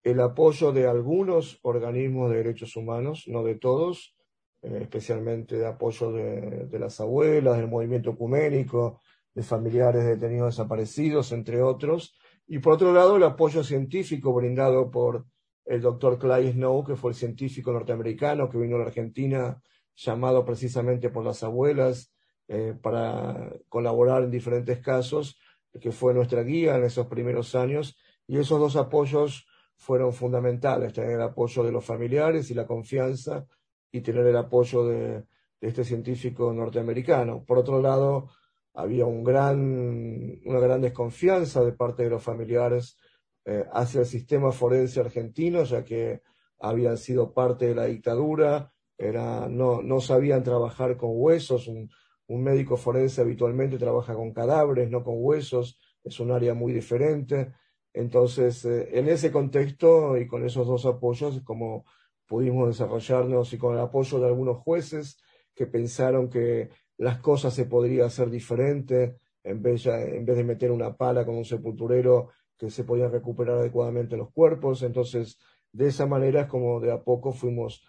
el 0.05 0.21
apoyo 0.21 0.71
de 0.71 0.87
algunos 0.87 1.59
organismos 1.63 2.31
de 2.31 2.37
derechos 2.37 2.77
humanos, 2.77 3.25
no 3.27 3.43
de 3.43 3.57
todos, 3.57 4.15
especialmente 4.63 5.59
de 5.59 5.67
apoyo 5.67 6.13
de, 6.13 6.79
las 6.79 7.01
abuelas, 7.01 7.57
del 7.57 7.69
movimiento 7.69 8.11
ecuménico, 8.11 9.01
de 9.35 9.43
familiares 9.43 10.05
detenidos 10.05 10.57
desaparecidos, 10.57 11.33
entre 11.33 11.63
otros, 11.63 12.15
Y 12.47 12.59
por 12.59 12.75
otro 12.75 12.93
lado, 12.93 13.17
el 13.17 13.23
apoyo 13.23 13.65
científico 13.65 14.33
brindado 14.33 14.91
por 14.91 15.25
el 15.65 15.81
doctor 15.81 16.19
Clay 16.19 16.53
Snow, 16.53 16.85
que 16.85 16.97
fue 16.97 17.13
el 17.13 17.17
científico 17.17 17.73
norteamericano 17.73 18.49
que 18.49 18.59
vino 18.59 18.77
a 18.77 18.81
la 18.81 18.87
Argentina, 18.87 19.63
llamado 19.95 20.45
precisamente 20.45 21.09
por 21.11 21.25
las 21.25 21.43
abuelas 21.43 22.13
eh, 22.49 22.75
para 22.81 23.53
colaborar 23.69 24.25
en 24.25 24.31
diferentes 24.31 24.81
casos, 24.81 25.39
que 25.81 25.93
fue 25.93 26.15
nuestra 26.15 26.43
guía 26.43 26.77
en 26.77 26.85
esos 26.85 27.07
primeros 27.07 27.55
años. 27.55 27.97
Y 28.27 28.39
esos 28.39 28.61
dos 28.61 28.77
apoyos 28.77 29.47
fueron 29.77 30.13
fundamentales, 30.13 30.93
tener 30.93 31.13
el 31.13 31.23
apoyo 31.23 31.63
de 31.63 31.73
los 31.73 31.85
familiares 31.85 32.51
y 32.51 32.55
la 32.55 32.67
confianza 32.67 33.47
y 33.93 34.01
tener 34.01 34.27
el 34.27 34.37
apoyo 34.37 34.87
de, 34.87 35.25
este 35.61 35.85
científico 35.85 36.53
norteamericano. 36.53 37.45
Por 37.45 37.59
otro 37.59 37.81
lado, 37.81 38.31
había 38.75 39.07
un 39.07 39.23
gran, 39.23 40.41
una 40.45 40.59
gran 40.59 40.81
desconfianza 40.81 41.63
de 41.63 41.73
parte 41.73 42.03
de 42.03 42.11
los 42.11 42.23
familiares 42.23 42.97
eh, 43.45 43.65
hacia 43.73 44.01
el 44.01 44.07
sistema 44.07 44.51
forense 44.51 44.99
argentino, 44.99 45.63
ya 45.63 45.85
que 45.85 46.23
habían 46.59 46.97
sido 46.97 47.33
parte 47.33 47.67
de 47.67 47.75
la 47.77 47.85
dictadura, 47.85 48.73
era, 48.99 49.49
no, 49.49 49.83
no 49.83 50.01
sabían 50.01 50.43
trabajar 50.43 50.97
con 50.97 51.11
huesos, 51.13 51.69
un, 51.69 51.89
médico 52.29 52.79
forense 52.79 53.21
habitualmente 53.21 53.77
trabaja 53.79 54.15
con 54.15 54.33
cadáveres, 54.33 54.91
no 54.91 55.05
con 55.05 55.17
huesos, 55.19 55.79
es 56.03 56.19
un 56.19 56.31
área 56.33 56.55
muy 56.55 56.73
diferente. 56.73 57.53
Entonces, 57.93 58.65
eh, 58.65 58.99
en 58.99 59.09
ese 59.09 59.31
contexto 59.31 60.17
y 60.17 60.27
con 60.27 60.45
esos 60.45 60.67
dos 60.67 60.87
apoyos, 60.87 61.43
como 61.43 61.85
pudimos 62.33 62.67
desarrollarnos 62.69 63.53
y 63.53 63.59
con 63.59 63.75
el 63.75 63.81
apoyo 63.81 64.19
de 64.19 64.27
algunos 64.27 64.57
jueces 64.57 65.23
que 65.55 65.67
pensaron 65.67 66.31
que 66.31 66.71
las 66.97 67.19
cosas 67.19 67.53
se 67.53 67.67
podrían 67.67 68.07
hacer 68.07 68.31
diferente, 68.31 69.19
en 69.45 69.61
vez, 69.61 69.85
en 69.85 70.25
vez 70.25 70.39
de 70.39 70.43
meter 70.43 70.71
una 70.71 70.97
pala 70.97 71.27
con 71.27 71.35
un 71.35 71.45
sepulturero, 71.45 72.31
que 72.57 72.71
se 72.71 72.85
podían 72.85 73.13
recuperar 73.13 73.59
adecuadamente 73.59 74.17
los 74.17 74.33
cuerpos. 74.33 74.83
Entonces, 74.83 75.39
de 75.73 75.89
esa 75.89 76.07
manera 76.07 76.41
es 76.41 76.47
como 76.47 76.81
de 76.81 76.91
a 76.91 77.03
poco 77.03 77.33
fuimos 77.35 77.85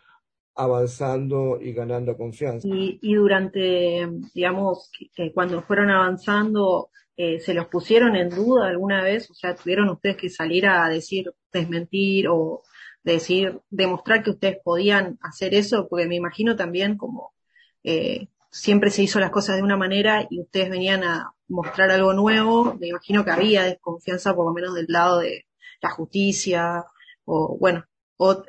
avanzando 0.55 1.57
y 1.61 1.71
ganando 1.71 2.17
confianza. 2.17 2.67
Y, 2.67 3.13
durante, 3.15 4.09
digamos, 4.35 4.91
cuando 5.33 5.61
fueron 5.61 5.89
avanzando, 5.89 6.89
eh, 7.15 7.39
¿se 7.39 7.53
los 7.53 7.67
pusieron 7.67 8.17
en 8.17 8.29
duda 8.29 8.67
alguna 8.67 9.01
vez? 9.03 9.31
O 9.31 9.33
sea, 9.33 9.55
¿tuvieron 9.55 9.87
ustedes 9.87 10.17
que 10.17 10.27
salir 10.27 10.67
a 10.67 10.89
decir, 10.89 11.31
desmentir 11.53 12.27
o 12.27 12.63
decir, 13.11 13.59
demostrar 13.69 14.23
que 14.23 14.31
ustedes 14.31 14.57
podían 14.63 15.19
hacer 15.21 15.53
eso? 15.53 15.87
Porque 15.89 16.07
me 16.07 16.15
imagino 16.15 16.55
también 16.55 16.97
como 16.97 17.33
eh, 17.83 18.27
siempre 18.49 18.89
se 18.91 19.03
hizo 19.03 19.19
las 19.19 19.31
cosas 19.31 19.57
de 19.57 19.63
una 19.63 19.77
manera 19.77 20.25
y 20.29 20.39
ustedes 20.39 20.69
venían 20.69 21.03
a 21.03 21.33
mostrar 21.47 21.91
algo 21.91 22.13
nuevo, 22.13 22.75
me 22.79 22.87
imagino 22.87 23.25
que 23.25 23.31
había 23.31 23.63
desconfianza 23.63 24.33
por 24.35 24.45
lo 24.45 24.53
menos 24.53 24.73
del 24.73 24.85
lado 24.87 25.19
de 25.19 25.45
la 25.81 25.89
justicia 25.89 26.85
o 27.25 27.57
bueno, 27.59 27.85
o, 28.17 28.43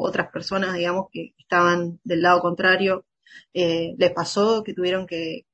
otras 0.00 0.30
personas, 0.30 0.74
digamos, 0.74 1.06
que 1.10 1.34
estaban 1.38 1.98
del 2.04 2.22
lado 2.22 2.40
contrario. 2.40 3.04
Eh, 3.52 3.94
¿Les 3.98 4.12
pasó 4.12 4.62
que 4.62 4.74
tuvieron 4.74 5.06
que 5.06 5.46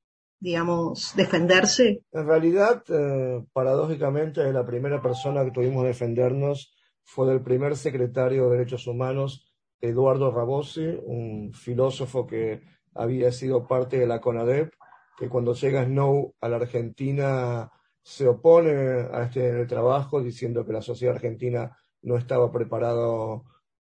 digamos, 0.43 1.13
defenderse? 1.15 2.03
En 2.11 2.27
realidad, 2.27 2.83
eh, 2.89 3.45
paradójicamente, 3.53 4.51
la 4.51 4.65
primera 4.65 5.01
persona 5.01 5.45
que 5.45 5.51
tuvimos 5.51 5.83
que 5.83 5.87
defendernos 5.87 6.75
fue 7.03 7.27
del 7.27 7.41
primer 7.41 7.75
secretario 7.75 8.45
de 8.45 8.57
Derechos 8.57 8.87
Humanos, 8.87 9.53
Eduardo 9.81 10.31
Rabosi, 10.31 10.99
un 11.05 11.53
filósofo 11.53 12.25
que 12.25 12.61
había 12.95 13.31
sido 13.31 13.67
parte 13.67 13.97
de 13.97 14.07
la 14.07 14.21
CONADEP, 14.21 14.73
que 15.17 15.29
cuando 15.29 15.53
llega 15.53 15.85
Snow 15.85 16.35
a 16.39 16.49
la 16.49 16.57
Argentina 16.57 17.71
se 18.01 18.27
opone 18.27 18.71
a 19.11 19.23
este 19.23 19.65
trabajo 19.65 20.21
diciendo 20.21 20.65
que 20.65 20.73
la 20.73 20.81
sociedad 20.81 21.15
argentina 21.15 21.77
no 22.01 22.17
estaba 22.17 22.51
preparada 22.51 23.41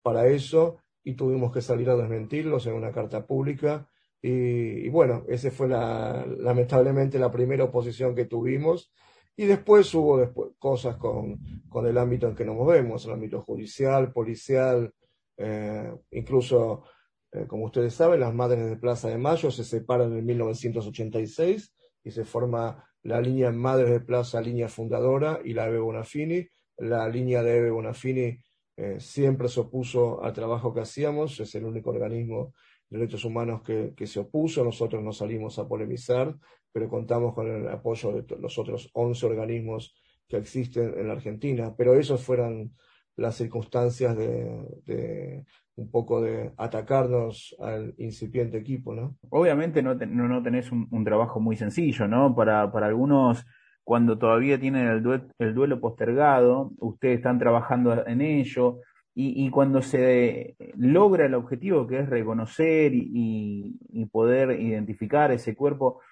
para 0.02 0.26
eso 0.26 0.78
y 1.02 1.14
tuvimos 1.14 1.52
que 1.52 1.60
salir 1.60 1.90
a 1.90 1.96
desmentirlos 1.96 2.66
en 2.66 2.74
una 2.74 2.92
carta 2.92 3.26
pública 3.26 3.88
y, 4.22 4.88
bueno, 4.88 5.24
esa 5.28 5.50
fue 5.50 5.68
la, 5.68 6.26
lamentablemente 6.26 7.18
la 7.18 7.30
primera 7.30 7.64
oposición 7.64 8.14
que 8.14 8.24
tuvimos. 8.24 8.90
Y 9.36 9.44
después 9.44 9.92
hubo 9.94 10.18
después, 10.18 10.52
cosas 10.58 10.96
con, 10.96 11.38
el 11.86 11.98
ámbito 11.98 12.26
en 12.26 12.34
que 12.34 12.44
nos 12.44 12.56
movemos, 12.56 13.04
el 13.04 13.12
ámbito 13.12 13.42
judicial, 13.42 14.12
policial, 14.12 14.92
eh, 15.36 15.92
incluso, 16.12 16.84
eh, 17.32 17.46
como 17.46 17.66
ustedes 17.66 17.94
saben, 17.94 18.20
las 18.20 18.34
madres 18.34 18.68
de 18.68 18.76
Plaza 18.76 19.08
de 19.08 19.18
Mayo 19.18 19.50
se 19.50 19.62
separan 19.62 20.16
en 20.16 20.24
1986 20.24 21.74
y 22.02 22.10
se 22.10 22.24
forma 22.24 22.82
la 23.02 23.20
línea 23.20 23.52
Madres 23.52 23.90
de 23.90 24.00
Plaza, 24.00 24.40
línea 24.40 24.68
fundadora, 24.68 25.40
y 25.44 25.52
la 25.52 25.66
Eve 25.66 25.80
Bonafini. 25.80 26.48
La 26.78 27.08
línea 27.08 27.42
de 27.42 27.58
Eve 27.58 27.70
Bonafini 27.70 28.38
eh, 28.76 29.00
siempre 29.00 29.48
se 29.48 29.60
opuso 29.60 30.22
al 30.22 30.32
trabajo 30.32 30.72
que 30.72 30.80
hacíamos, 30.80 31.38
es 31.40 31.54
el 31.54 31.64
único 31.64 31.90
organismo 31.90 32.54
derechos 32.88 33.24
humanos 33.24 33.62
que, 33.62 33.94
que, 33.96 34.06
se 34.06 34.20
opuso, 34.20 34.64
nosotros 34.64 35.02
no 35.02 35.12
salimos 35.12 35.58
a 35.58 35.66
polemizar, 35.66 36.36
pero 36.76 36.90
contamos 36.90 37.32
con 37.32 37.48
el 37.48 37.66
apoyo 37.68 38.12
de 38.12 38.36
los 38.38 38.58
otros 38.58 38.90
11 38.92 39.24
organismos 39.24 39.94
que 40.28 40.36
existen 40.36 40.92
en 40.98 41.08
la 41.08 41.14
Argentina. 41.14 41.72
Pero 41.74 41.94
esas 41.94 42.22
fueron 42.22 42.74
las 43.16 43.36
circunstancias 43.36 44.14
de, 44.14 45.42
un 45.76 45.90
poco 45.90 46.20
de 46.20 46.52
atacarnos 46.58 47.56
al 47.60 47.94
incipiente 47.96 48.58
equipo, 48.58 48.94
¿no? 48.94 49.16
Obviamente 49.30 49.82
no, 49.82 49.94
no, 49.94 50.42
tenés 50.42 50.70
un, 50.70 51.02
trabajo 51.02 51.40
muy 51.40 51.56
sencillo, 51.56 52.06
¿no? 52.08 52.34
Para, 52.34 52.70
para 52.70 52.88
algunos, 52.88 53.46
cuando 53.82 54.18
todavía 54.18 54.60
tienen 54.60 54.86
el, 54.86 55.22
el 55.38 55.54
duelo 55.54 55.80
postergado, 55.80 56.72
ustedes 56.76 57.16
están 57.16 57.38
trabajando 57.38 58.06
en 58.06 58.20
ello, 58.20 58.80
y, 59.14 59.48
cuando 59.48 59.80
se 59.80 60.56
logra 60.76 61.24
el 61.24 61.32
objetivo 61.32 61.86
que 61.86 62.00
es 62.00 62.10
reconocer 62.10 62.92
y 62.92 64.04
poder 64.12 64.60
identificar 64.60 65.32
ese 65.32 65.56
cuerpo 65.56 66.02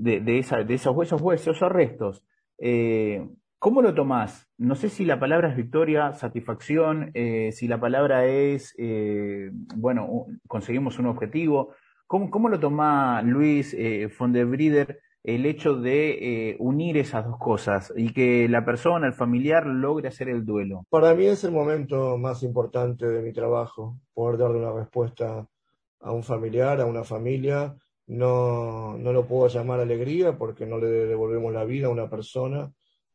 de, 0.00 0.20
de, 0.20 0.38
esa, 0.38 0.64
de 0.64 0.74
esos 0.74 0.96
huesos, 0.96 1.20
huesos 1.20 1.60
o 1.60 1.68
restos, 1.68 2.24
eh, 2.58 3.28
¿cómo 3.58 3.82
lo 3.82 3.94
tomás? 3.94 4.48
No 4.56 4.74
sé 4.74 4.88
si 4.88 5.04
la 5.04 5.20
palabra 5.20 5.50
es 5.50 5.56
victoria, 5.56 6.14
satisfacción, 6.14 7.10
eh, 7.12 7.52
si 7.52 7.68
la 7.68 7.78
palabra 7.78 8.24
es, 8.24 8.74
eh, 8.78 9.50
bueno, 9.76 10.26
conseguimos 10.48 10.98
un 10.98 11.06
objetivo. 11.06 11.74
¿Cómo, 12.06 12.30
cómo 12.30 12.48
lo 12.48 12.58
toma 12.58 13.22
Luis 13.22 13.76
von 14.18 14.32
der 14.32 14.46
Brieder 14.46 15.00
el 15.22 15.44
hecho 15.44 15.74
de 15.74 16.56
unir 16.58 16.96
esas 16.96 17.26
dos 17.26 17.38
cosas 17.38 17.92
y 17.94 18.12
que 18.12 18.48
la 18.48 18.64
persona, 18.64 19.06
el 19.06 19.12
familiar, 19.12 19.66
logre 19.66 20.08
hacer 20.08 20.28
el 20.28 20.44
duelo? 20.44 20.86
Para 20.88 21.14
mí 21.14 21.26
es 21.26 21.44
el 21.44 21.52
momento 21.52 22.16
más 22.16 22.42
importante 22.42 23.06
de 23.06 23.22
mi 23.22 23.32
trabajo, 23.32 24.00
poder 24.12 24.38
darle 24.38 24.58
una 24.58 24.72
respuesta 24.72 25.46
a 26.00 26.12
un 26.12 26.24
familiar, 26.24 26.80
a 26.80 26.86
una 26.86 27.04
familia. 27.04 27.76
No, 28.10 28.98
no 28.98 29.12
lo 29.12 29.28
puedo 29.28 29.46
llamar 29.46 29.78
alegría 29.78 30.36
porque 30.36 30.66
no 30.66 30.78
le 30.78 30.88
devolvemos 30.88 31.52
la 31.52 31.64
vida 31.64 31.86
a 31.86 31.90
una 31.90 32.10
persona, 32.10 32.72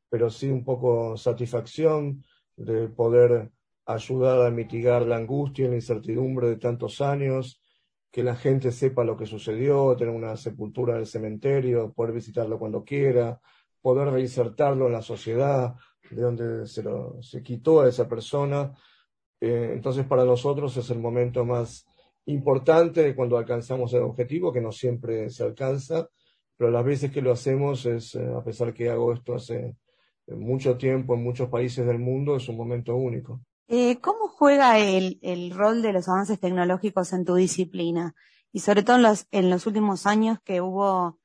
pero 0.09 0.29
sí 0.29 0.49
un 0.49 0.63
poco 0.63 1.17
satisfacción 1.17 2.23
de 2.55 2.87
poder 2.87 3.51
ayudar 3.85 4.47
a 4.47 4.51
mitigar 4.51 5.05
la 5.05 5.17
angustia 5.17 5.65
y 5.65 5.67
la 5.67 5.75
incertidumbre 5.75 6.47
de 6.47 6.55
tantos 6.55 7.01
años, 7.01 7.61
que 8.09 8.23
la 8.23 8.37
gente 8.37 8.71
sepa 8.71 9.03
lo 9.03 9.17
que 9.17 9.25
sucedió, 9.25 9.97
tener 9.97 10.15
una 10.15 10.37
sepultura 10.37 10.93
en 10.93 11.01
el 11.01 11.07
cementerio, 11.07 11.91
poder 11.91 12.13
visitarlo 12.13 12.57
cuando 12.57 12.85
quiera, 12.85 13.41
poder 13.81 14.07
reinsertarlo 14.07 14.87
en 14.87 14.93
la 14.93 15.01
sociedad 15.01 15.75
de 16.09 16.21
donde 16.21 16.67
se, 16.67 16.83
lo, 16.83 17.21
se 17.21 17.43
quitó 17.43 17.81
a 17.81 17.89
esa 17.89 18.07
persona. 18.07 18.73
Eh, 19.41 19.71
entonces, 19.73 20.05
para 20.05 20.23
nosotros 20.23 20.77
es 20.77 20.89
el 20.89 20.99
momento 20.99 21.43
más 21.43 21.85
importante 22.25 23.15
cuando 23.15 23.37
alcanzamos 23.37 23.93
el 23.93 24.03
objetivo, 24.03 24.51
que 24.51 24.61
no 24.61 24.71
siempre 24.71 25.29
se 25.29 25.43
alcanza, 25.43 26.09
pero 26.57 26.71
las 26.71 26.85
veces 26.85 27.11
que 27.11 27.21
lo 27.21 27.31
hacemos 27.31 27.85
es, 27.85 28.15
eh, 28.15 28.27
a 28.35 28.43
pesar 28.43 28.73
que 28.73 28.89
hago 28.89 29.13
esto 29.13 29.35
hace 29.35 29.75
mucho 30.27 30.77
tiempo 30.77 31.13
en 31.13 31.23
muchos 31.23 31.49
países 31.49 31.85
del 31.85 31.99
mundo, 31.99 32.35
es 32.35 32.49
un 32.49 32.57
momento 32.57 32.95
único. 32.95 33.41
Eh, 33.67 33.99
¿Cómo 33.99 34.27
juega 34.27 34.79
el, 34.79 35.19
el, 35.21 35.51
rol 35.51 35.81
de 35.81 35.93
los 35.93 36.07
avances 36.07 36.39
tecnológicos 36.39 37.13
en 37.13 37.25
tu 37.25 37.35
disciplina? 37.35 38.15
Y 38.51 38.59
sobre 38.59 38.83
todo 38.83 38.97
en 38.97 39.03
los, 39.03 39.27
en 39.31 39.49
los 39.49 39.67
últimos 39.67 40.05
años 40.05 40.39
que 40.43 40.61
hubo 40.61 41.19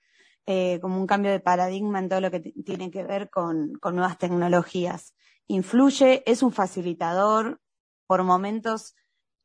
eh, 0.46 0.80
como 0.80 0.98
un 0.98 1.06
cambio 1.06 1.30
de 1.30 1.40
paradigma 1.40 1.98
en 1.98 2.08
todo 2.08 2.20
lo 2.20 2.30
que 2.30 2.40
tiene 2.40 2.90
que 2.90 3.04
ver 3.04 3.30
con, 3.30 3.74
con, 3.74 3.94
nuevas 3.94 4.18
tecnologías. 4.18 5.14
¿Influye? 5.46 6.22
¿Es 6.26 6.42
un 6.42 6.52
facilitador? 6.52 7.60
¿Por 8.06 8.24
momentos 8.24 8.96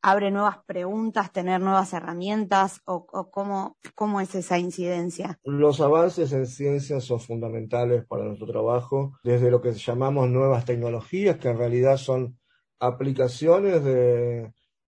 abre 0.06 0.30
nuevas 0.30 0.58
preguntas, 0.66 1.32
tener 1.32 1.60
nuevas 1.60 1.92
herramientas? 1.92 2.80
¿O, 2.84 3.06
cómo, 3.30 3.76
cómo 3.96 4.20
es 4.20 4.34
esa 4.36 4.56
incidencia? 4.56 5.40
Los 5.42 5.80
avances 5.80 6.32
en 6.32 6.46
ciencia 6.46 7.00
son 7.00 7.18
fundamentales 7.18 8.06
para 8.06 8.24
nuestro 8.24 8.46
trabajo, 8.46 9.18
desde 9.24 9.50
lo 9.50 9.60
que 9.60 9.72
llamamos 9.72 10.28
nuevas 10.28 10.64
tecnologías, 10.64 11.38
que 11.38 11.48
en 11.48 11.58
realidad 11.58 11.96
son 11.96 12.38
aplicaciones 12.78 13.82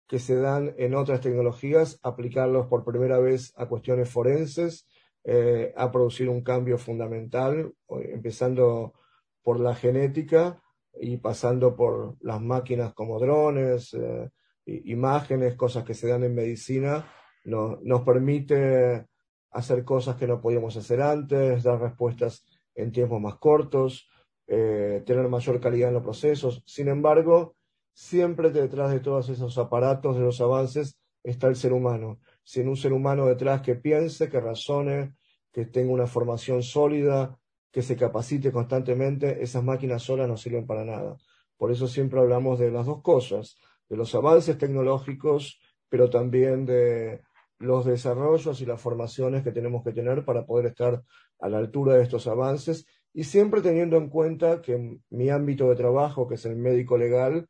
que 0.07 0.19
se 0.19 0.35
dan 0.35 0.75
en 0.77 0.93
otras 0.93 1.21
tecnologías, 1.21 1.99
aplicarlos 2.03 2.67
por 2.67 2.83
primera 2.83 3.17
vez 3.19 3.53
a 3.55 3.65
cuestiones 3.67 4.09
forenses, 4.09 4.87
eh, 5.23 5.73
a 5.77 5.89
producir 5.89 6.27
un 6.27 6.41
cambio 6.41 6.77
fundamental, 6.77 7.73
empezando 7.87 8.93
por 9.41 9.59
la 9.61 9.73
genética, 9.73 10.61
y 10.99 11.17
pasando 11.17 11.75
por 11.75 12.17
las 12.21 12.41
máquinas 12.41 12.93
como 12.93 13.19
drones, 13.19 13.93
eh, 13.93 14.29
imágenes, 14.67 15.55
cosas 15.55 15.83
que 15.83 15.93
se 15.93 16.07
dan 16.07 16.23
en 16.23 16.35
medicina, 16.35 17.09
nos 17.45 18.01
permite 18.01 19.07
hacer 19.51 19.83
cosas 19.85 20.17
que 20.17 20.27
no 20.27 20.41
podíamos 20.41 20.75
hacer 20.75 21.01
antes, 21.01 21.63
dar 21.63 21.79
respuestas 21.79 22.45
en 22.75 22.91
tiempos 22.91 23.21
más 23.21 23.35
cortos, 23.35 24.07
eh, 24.45 25.03
tener 25.05 25.27
mayor 25.29 25.59
calidad 25.59 25.89
en 25.89 25.95
los 25.95 26.03
procesos. 26.03 26.61
Sin 26.65 26.89
embargo, 26.89 27.55
siempre 27.93 28.51
detrás 28.51 28.91
de 28.91 28.99
todos 28.99 29.29
esos 29.29 29.57
aparatos, 29.57 30.15
de 30.17 30.23
los 30.23 30.41
avances, 30.41 30.99
está 31.23 31.47
el 31.47 31.55
ser 31.55 31.73
humano. 31.73 32.19
Sin 32.43 32.67
un 32.67 32.77
ser 32.77 32.93
humano 32.93 33.25
detrás 33.25 33.61
que 33.61 33.75
piense, 33.75 34.29
que 34.29 34.39
razone, 34.39 35.15
que 35.51 35.65
tenga 35.65 35.91
una 35.91 36.07
formación 36.07 36.61
sólida, 36.61 37.39
que 37.71 37.81
se 37.81 37.95
capacite 37.95 38.51
constantemente, 38.51 39.41
esas 39.41 39.63
máquinas 39.63 40.03
solas 40.03 40.27
no 40.27 40.37
sirven 40.37 40.65
para 40.67 40.85
nada. 40.85 41.17
Por 41.57 41.71
eso 41.71 41.87
siempre 41.87 42.19
hablamos 42.19 42.59
de 42.59 42.71
las 42.71 42.85
dos 42.85 43.01
cosas, 43.01 43.57
de 43.89 43.97
los 43.97 44.13
avances 44.15 44.57
tecnológicos, 44.57 45.59
pero 45.89 46.09
también 46.09 46.65
de 46.65 47.21
los 47.59 47.85
desarrollos 47.85 48.61
y 48.61 48.65
las 48.65 48.81
formaciones 48.81 49.43
que 49.43 49.51
tenemos 49.51 49.83
que 49.83 49.93
tener 49.93 50.25
para 50.25 50.45
poder 50.45 50.67
estar 50.67 51.03
a 51.39 51.49
la 51.49 51.57
altura 51.57 51.95
de 51.95 52.03
estos 52.03 52.27
avances 52.27 52.85
y 53.13 53.23
siempre 53.23 53.61
teniendo 53.61 53.97
en 53.97 54.09
cuenta 54.09 54.61
que 54.61 54.99
mi 55.09 55.29
ámbito 55.29 55.69
de 55.69 55.75
trabajo, 55.75 56.27
que 56.27 56.35
es 56.35 56.45
el 56.45 56.55
médico 56.55 56.97
legal, 56.97 57.47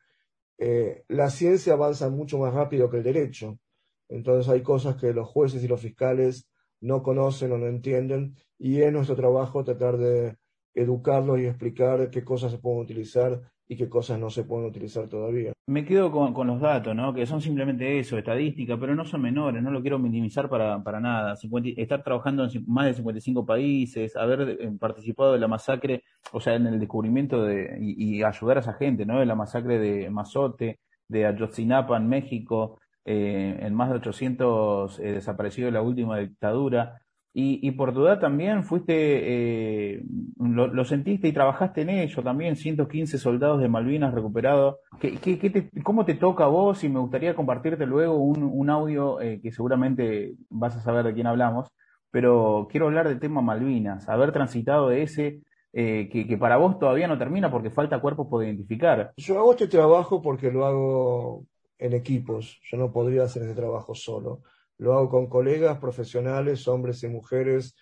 eh, 0.58 1.04
la 1.10 1.30
ciencia 1.30 1.74
avanza 1.74 2.10
mucho 2.10 2.38
más 2.38 2.54
rápido 2.54 2.90
que 2.90 2.98
el 2.98 3.04
derecho. 3.04 3.60
Entonces 4.08 4.50
hay 4.50 4.62
cosas 4.64 4.96
que 4.96 5.14
los 5.14 5.28
jueces 5.28 5.64
y 5.64 5.68
los 5.68 5.82
fiscales 5.82 6.48
no 6.80 7.04
conocen 7.04 7.52
o 7.52 7.58
no 7.58 7.68
entienden 7.68 8.36
y 8.58 8.82
es 8.82 8.94
nuestro 8.94 9.16
trabajo 9.16 9.64
tratar 9.64 9.98
de 9.98 10.38
educarlos 10.74 11.40
y 11.40 11.48
explicar 11.48 12.10
qué 12.10 12.24
cosas 12.24 12.52
se 12.52 12.60
pueden 12.60 12.80
utilizar 12.80 13.42
y 13.70 13.76
qué 13.76 13.90
cosas 13.90 14.20
no 14.20 14.30
se 14.30 14.44
pueden 14.44 14.68
utilizar 14.68 15.08
todavía. 15.10 15.52
Me 15.68 15.84
quedo 15.84 16.12
con, 16.12 16.48
los 16.48 16.62
datos, 16.62 16.96
¿no? 16.96 17.14
que 17.14 17.26
son 17.26 17.42
simplemente 17.42 18.00
eso, 18.00 18.18
estadística, 18.18 18.78
pero 18.80 18.96
no 18.96 19.04
son 19.04 19.22
menores, 19.22 19.62
no 19.62 19.72
lo 19.72 19.82
quiero 19.82 20.00
minimizar 20.00 20.50
para, 20.50 20.82
para 20.82 21.00
nada. 21.02 21.36
estar 21.76 22.04
trabajando 22.04 22.46
en 22.46 22.64
más 22.68 22.86
de 22.86 22.94
55 22.94 23.46
países, 23.46 24.16
haber 24.16 24.58
eh, 24.62 24.72
participado 24.80 25.34
de 25.34 25.40
la 25.40 25.48
masacre, 25.50 26.04
o 26.32 26.40
sea, 26.40 26.56
en 26.56 26.68
el 26.68 26.80
descubrimiento 26.80 27.44
de, 27.44 27.78
y, 27.80 28.24
ayudar 28.24 28.58
a 28.58 28.62
esa 28.62 28.74
gente, 28.74 29.06
¿no? 29.06 29.20
de 29.20 29.26
la 29.26 29.36
masacre 29.36 29.78
de 29.80 30.10
Mazote, 30.10 30.80
de 31.08 31.26
Ayotzinapa 31.26 31.98
en 31.98 32.08
México, 32.08 32.80
eh, 33.04 33.58
en 33.62 33.74
más 33.74 33.90
de 33.90 33.96
800 33.96 35.00
eh, 35.00 35.04
desaparecidos 35.14 35.68
de 35.70 35.72
la 35.74 35.82
última 35.82 36.18
dictadura. 36.18 37.02
Y, 37.40 37.70
por 37.74 37.94
tu 37.94 38.04
edad 38.04 38.20
también 38.20 38.64
fuiste, 38.64 38.94
eh, 38.96 40.04
lo, 40.40 40.86
sentiste 40.86 41.28
y 41.28 41.32
trabajaste 41.32 41.82
en 41.82 41.92
ello 41.92 42.24
también, 42.24 42.56
115 42.56 43.20
soldados 43.20 43.62
de 43.62 43.70
Malvinas 43.70 44.12
recuperados. 44.12 44.78
¿Qué, 45.00 45.70
¿Cómo 45.84 46.04
te 46.04 46.16
toca 46.16 46.46
a 46.46 46.48
vos? 46.48 46.84
Y 46.84 46.90
me 46.90 47.00
gustaría 47.00 47.36
compartirte 47.36 47.86
luego 47.86 48.16
un, 48.16 48.70
audio 48.72 49.22
eh, 49.22 49.40
que 49.40 49.52
seguramente 49.52 50.34
vas 50.50 50.78
a 50.78 50.82
saber 50.82 51.06
de 51.06 51.14
quién 51.14 51.28
hablamos, 51.28 51.72
pero 52.10 52.68
quiero 52.72 52.88
hablar 52.88 53.08
del 53.08 53.20
tema 53.20 53.40
Malvinas, 53.44 54.10
haber 54.10 54.32
transitado 54.32 54.90
de 54.90 55.04
ese, 55.04 55.42
eh, 55.74 56.10
que, 56.12 56.26
que, 56.26 56.38
para 56.40 56.58
vos 56.58 56.80
todavía 56.80 57.08
no 57.08 57.20
termina 57.20 57.52
porque 57.52 57.70
falta 57.70 58.02
cuerpos 58.02 58.26
por 58.32 58.44
identificar. 58.44 59.14
Yo 59.16 59.38
hago 59.38 59.52
este 59.52 59.68
trabajo 59.68 60.24
porque 60.24 60.52
lo 60.52 60.66
hago 60.66 61.46
en 61.78 61.94
equipos, 61.94 62.60
yo 62.64 62.80
no 62.80 62.92
podría 62.92 63.26
hacer 63.26 63.44
ese 63.44 63.54
trabajo 63.54 63.94
solo. 63.94 64.42
Lo 64.78 64.94
hago 64.94 65.10
con 65.10 65.28
colegas 65.28 65.80
profesionales, 65.80 66.68
hombres 66.68 67.04
y 67.04 67.08
mujeres, 67.08 67.76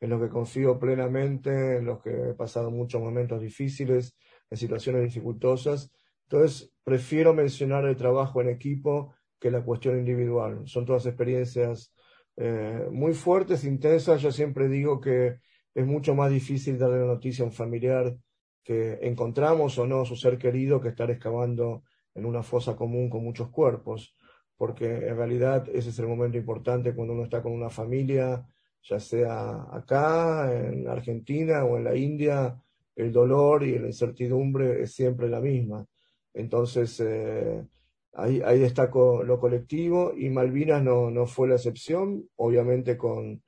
en 0.00 0.10
los 0.10 0.20
que 0.20 0.28
confío 0.28 0.78
plenamente, 0.78 1.76
en 1.76 1.84
los 1.84 2.02
que 2.02 2.30
he 2.30 2.34
pasado 2.34 2.70
muchos 2.70 3.00
momentos 3.00 3.40
difíciles, 3.40 4.16
en 4.50 4.56
situaciones 4.56 5.02
dificultosas. 5.02 5.90
Entonces, 6.28 6.72
prefiero 6.82 7.34
mencionar 7.34 7.84
el 7.84 7.96
trabajo 7.96 8.40
en 8.40 8.48
equipo 8.48 9.14
que 9.38 9.50
la 9.50 9.62
cuestión 9.62 9.98
individual. 9.98 10.62
Son 10.66 10.84
todas 10.84 11.06
experiencias 11.06 11.94
eh, 12.36 12.86
muy 12.90 13.14
fuertes, 13.14 13.64
intensas. 13.64 14.22
Yo 14.22 14.32
siempre 14.32 14.68
digo 14.68 15.00
que 15.00 15.36
es 15.74 15.86
mucho 15.86 16.14
más 16.14 16.30
difícil 16.30 16.78
darle 16.78 17.00
la 17.00 17.06
noticia 17.06 17.44
a 17.44 17.48
un 17.48 17.52
familiar 17.52 18.16
que 18.64 18.98
encontramos 19.02 19.78
o 19.78 19.86
no 19.86 20.04
su 20.04 20.16
ser 20.16 20.38
querido 20.38 20.80
que 20.80 20.88
estar 20.88 21.10
excavando 21.10 21.84
en 22.14 22.26
una 22.26 22.42
fosa 22.42 22.76
común 22.76 23.08
con 23.08 23.22
muchos 23.22 23.50
cuerpos 23.50 24.14
porque 24.60 25.08
en 25.08 25.16
realidad 25.16 25.66
ese 25.72 25.88
es 25.88 25.98
el 26.00 26.06
momento 26.06 26.36
importante 26.36 26.94
cuando 26.94 27.14
uno 27.14 27.24
está 27.24 27.40
con 27.40 27.52
una 27.52 27.70
familia, 27.70 28.46
ya 28.82 29.00
sea 29.00 29.66
acá, 29.72 30.54
en 30.54 30.86
Argentina 30.86 31.64
o 31.64 31.78
en 31.78 31.84
la 31.84 31.96
India, 31.96 32.62
el 32.94 33.10
dolor 33.10 33.62
y 33.62 33.78
la 33.78 33.86
incertidumbre 33.86 34.82
es 34.82 34.92
siempre 34.92 35.30
la 35.30 35.40
misma. 35.40 35.86
Entonces, 36.34 37.00
eh, 37.00 37.64
ahí, 38.12 38.42
ahí, 38.44 38.58
destaco 38.58 39.22
lo 39.22 39.40
colectivo 39.40 40.12
y 40.14 40.28
Malvinas 40.28 40.82
no, 40.82 41.10
no 41.10 41.26
fue 41.26 41.48
la 41.48 41.54
excepción, 41.54 42.28
obviamente 42.36 42.98
con, 42.98 43.42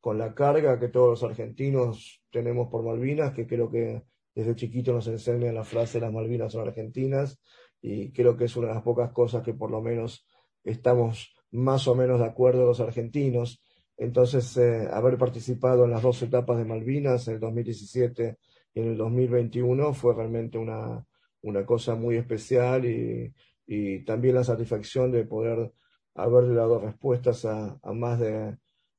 con 0.00 0.18
la 0.18 0.34
carga 0.34 0.78
que 0.78 0.88
todos 0.88 1.08
los 1.08 1.30
argentinos 1.30 2.22
tenemos 2.30 2.68
por 2.68 2.84
Malvinas, 2.84 3.32
que 3.32 3.46
creo 3.46 3.70
que 3.70 4.02
desde 4.34 4.54
chiquito 4.54 4.92
nos 4.92 5.06
enseñan 5.06 5.54
la 5.54 5.64
frase 5.64 5.98
las 5.98 6.12
Malvinas 6.12 6.52
son 6.52 6.68
argentinas 6.68 7.40
y 7.80 8.12
creo 8.12 8.36
que 8.36 8.44
es 8.44 8.56
una 8.56 8.68
de 8.68 8.74
las 8.74 8.82
pocas 8.82 9.12
cosas 9.12 9.42
que 9.42 9.54
por 9.54 9.70
lo 9.70 9.80
menos 9.80 10.26
estamos 10.70 11.34
más 11.50 11.88
o 11.88 11.94
menos 11.94 12.20
de 12.20 12.26
acuerdo 12.26 12.66
los 12.66 12.80
argentinos. 12.80 13.62
Entonces, 13.96 14.56
eh, 14.56 14.88
haber 14.92 15.18
participado 15.18 15.84
en 15.84 15.90
las 15.90 16.02
dos 16.02 16.22
etapas 16.22 16.58
de 16.58 16.64
Malvinas, 16.64 17.28
en 17.28 17.34
el 17.34 17.40
2017 17.40 18.38
y 18.74 18.80
en 18.80 18.88
el 18.88 18.96
2021, 18.96 19.92
fue 19.94 20.14
realmente 20.14 20.58
una, 20.58 21.04
una 21.42 21.66
cosa 21.66 21.94
muy 21.94 22.16
especial 22.16 22.84
y, 22.84 23.32
y, 23.66 24.04
también 24.04 24.36
la 24.36 24.44
satisfacción 24.44 25.10
de 25.10 25.24
poder 25.24 25.72
haberle 26.14 26.54
dado 26.54 26.78
respuestas 26.80 27.44
a, 27.44 27.78
a 27.82 27.92
más 27.92 28.20
de, 28.20 28.56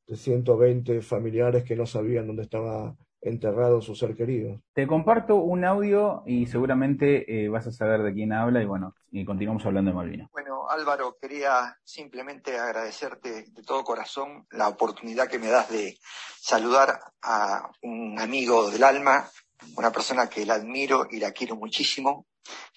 de 0.08 0.16
120 0.18 1.02
familiares 1.02 1.64
que 1.64 1.76
no 1.76 1.86
sabían 1.86 2.28
dónde 2.28 2.44
estaba 2.44 2.96
enterrado 3.22 3.82
su 3.82 3.96
ser 3.96 4.16
querido. 4.16 4.62
Te 4.74 4.88
comparto 4.88 5.36
un 5.36 5.66
audio 5.66 6.24
y 6.26 6.48
seguramente 6.48 7.46
eh, 7.46 7.50
vas 7.50 7.68
a 7.68 7.72
saber 7.72 8.02
de 8.04 8.14
quién 8.14 8.34
habla 8.34 8.62
y 8.62 8.66
bueno, 8.66 8.96
y 9.12 9.26
continuamos 9.26 9.66
hablando 9.66 9.92
de 9.92 9.96
Malvinas. 9.96 10.30
Bueno, 10.32 10.70
Álvaro, 10.70 11.18
quería 11.20 11.78
simplemente 11.84 12.58
agradecerte 12.58 13.46
de 13.52 13.64
todo 13.64 13.84
corazón 13.84 14.46
la 14.52 14.68
oportunidad 14.68 15.28
que 15.28 15.40
me 15.40 15.48
das 15.48 15.70
de 15.70 15.98
saludar 16.40 17.00
a 17.22 17.70
un 17.82 18.20
amigo 18.20 18.70
del 18.72 18.84
alma, 18.84 19.30
una 19.76 19.92
persona 19.92 20.28
que 20.28 20.46
la 20.46 20.56
admiro 20.56 21.08
y 21.10 21.20
la 21.20 21.32
quiero 21.32 21.56
muchísimo, 21.56 22.28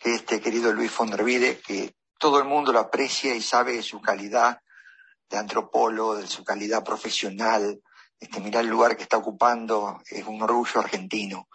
que 0.01 0.15
es 0.15 0.21
este 0.21 0.41
querido 0.41 0.73
Luis 0.73 0.91
Fondervide, 0.91 1.61
que 1.61 1.95
todo 2.19 2.39
el 2.39 2.45
mundo 2.45 2.73
lo 2.73 2.81
aprecia 2.81 3.35
y 3.35 3.41
sabe 3.41 3.73
de 3.73 3.83
su 3.83 4.01
calidad 4.01 4.61
de 5.29 5.39
antropólogo, 5.39 6.17
de 6.17 6.27
su 6.27 6.45
calidad 6.45 6.85
profesional, 6.85 7.81
este, 8.23 8.59
el 8.59 8.67
lugar 8.69 8.97
que 8.97 9.03
está 9.03 9.17
ocupando, 9.17 10.01
es 10.09 10.25
un 10.27 10.41
orgullo 10.43 10.81
argentino, 10.81 11.49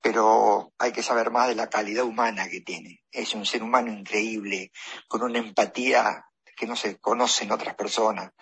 pero 0.00 0.72
hay 0.78 0.92
que 0.92 1.02
saber 1.02 1.30
más 1.30 1.48
de 1.48 1.54
la 1.54 1.68
calidad 1.68 2.04
humana 2.04 2.48
que 2.48 2.62
tiene. 2.62 3.02
Es 3.10 3.34
un 3.34 3.44
ser 3.44 3.62
humano 3.62 3.92
increíble, 3.92 4.72
con 5.06 5.22
una 5.22 5.38
empatía 5.38 6.24
que 6.56 6.66
no 6.66 6.76
se 6.76 6.98
conoce 6.98 7.44
en 7.44 7.52
otras 7.52 7.74
personas. 7.74 8.32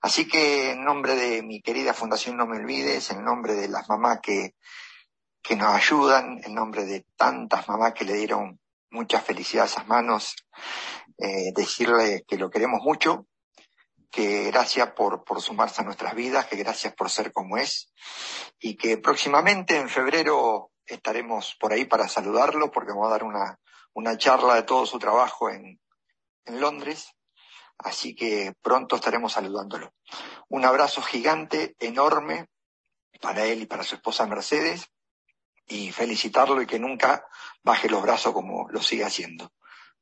Así 0.00 0.28
que 0.28 0.72
en 0.72 0.84
nombre 0.84 1.16
de 1.16 1.42
mi 1.42 1.60
querida 1.60 1.92
Fundación 1.92 2.36
No 2.36 2.46
Me 2.46 2.58
Olvides, 2.58 3.10
en 3.10 3.24
nombre 3.24 3.54
de 3.54 3.68
las 3.68 3.88
mamás 3.88 4.20
que, 4.22 4.54
que 5.42 5.56
nos 5.56 5.74
ayudan, 5.74 6.40
en 6.44 6.54
nombre 6.54 6.84
de 6.84 7.04
tantas 7.16 7.68
mamás 7.68 7.94
que 7.94 8.04
le 8.04 8.14
dieron 8.14 8.60
mucha 8.90 9.20
felicidad 9.20 9.64
a 9.64 9.66
esas 9.66 9.88
manos, 9.88 10.36
eh, 11.18 11.52
que 12.26 12.38
lo 12.38 12.50
queremos 12.50 12.80
mucho, 12.82 13.26
que 14.14 14.44
gracias 14.44 14.92
por, 14.92 15.24
por 15.24 15.42
sumarse 15.42 15.80
a 15.80 15.84
nuestras 15.84 16.14
vidas, 16.14 16.46
que 16.46 16.56
gracias 16.56 16.94
por 16.94 17.10
ser 17.10 17.32
como 17.32 17.56
es 17.56 17.92
y 18.60 18.76
que 18.76 18.96
próximamente 18.98 19.76
en 19.76 19.88
febrero 19.88 20.70
estaremos 20.86 21.56
por 21.58 21.72
ahí 21.72 21.84
para 21.84 22.08
saludarlo 22.08 22.70
porque 22.70 22.92
vamos 22.92 23.08
a 23.08 23.10
dar 23.10 23.24
una, 23.24 23.58
una 23.92 24.16
charla 24.16 24.54
de 24.54 24.62
todo 24.62 24.86
su 24.86 25.00
trabajo 25.00 25.50
en, 25.50 25.80
en 26.44 26.60
Londres. 26.60 27.08
Así 27.78 28.14
que 28.14 28.52
pronto 28.62 28.94
estaremos 28.94 29.32
saludándolo. 29.32 29.92
Un 30.48 30.64
abrazo 30.64 31.02
gigante, 31.02 31.74
enorme 31.80 32.46
para 33.20 33.46
él 33.46 33.62
y 33.62 33.66
para 33.66 33.82
su 33.82 33.96
esposa 33.96 34.26
Mercedes 34.26 34.86
y 35.66 35.90
felicitarlo 35.90 36.62
y 36.62 36.66
que 36.66 36.78
nunca 36.78 37.26
baje 37.64 37.88
los 37.88 38.02
brazos 38.02 38.32
como 38.32 38.68
lo 38.68 38.80
sigue 38.80 39.04
haciendo. 39.04 39.50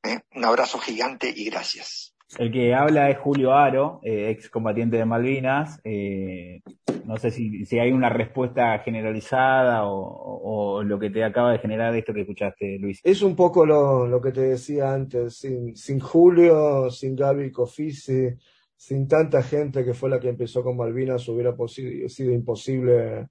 ¿Eh? 0.02 0.20
Un 0.34 0.44
abrazo 0.44 0.78
gigante 0.78 1.32
y 1.34 1.46
gracias. 1.46 2.11
El 2.38 2.50
que 2.50 2.74
habla 2.74 3.10
es 3.10 3.18
Julio 3.18 3.52
Aro, 3.52 4.00
eh, 4.02 4.30
ex 4.30 4.48
combatiente 4.48 4.96
de 4.96 5.04
Malvinas. 5.04 5.80
Eh, 5.84 6.62
no 7.04 7.16
sé 7.18 7.30
si, 7.30 7.66
si, 7.66 7.78
hay 7.78 7.92
una 7.92 8.08
respuesta 8.08 8.78
generalizada 8.78 9.82
o, 9.84 10.82
lo 10.82 10.98
que 10.98 11.10
te 11.10 11.22
acaba 11.22 11.52
de 11.52 11.58
generar 11.58 11.94
esto 11.94 12.14
que 12.14 12.22
escuchaste, 12.22 12.78
Luis. 12.78 13.00
Es 13.04 13.22
un 13.22 13.36
poco 13.36 13.66
lo, 13.66 14.06
lo 14.06 14.20
que 14.20 14.32
te 14.32 14.40
decía 14.40 14.92
antes. 14.92 15.36
Sin, 15.36 15.76
sin 15.76 16.00
Julio, 16.00 16.90
sin 16.90 17.14
Gaby 17.14 17.52
Cofisi, 17.52 18.30
sin 18.76 19.06
tanta 19.06 19.42
gente 19.42 19.84
que 19.84 19.94
fue 19.94 20.08
la 20.08 20.18
que 20.18 20.30
empezó 20.30 20.62
con 20.62 20.76
Malvinas, 20.76 21.28
hubiera 21.28 21.54
sido 21.66 22.32
imposible 22.32 23.28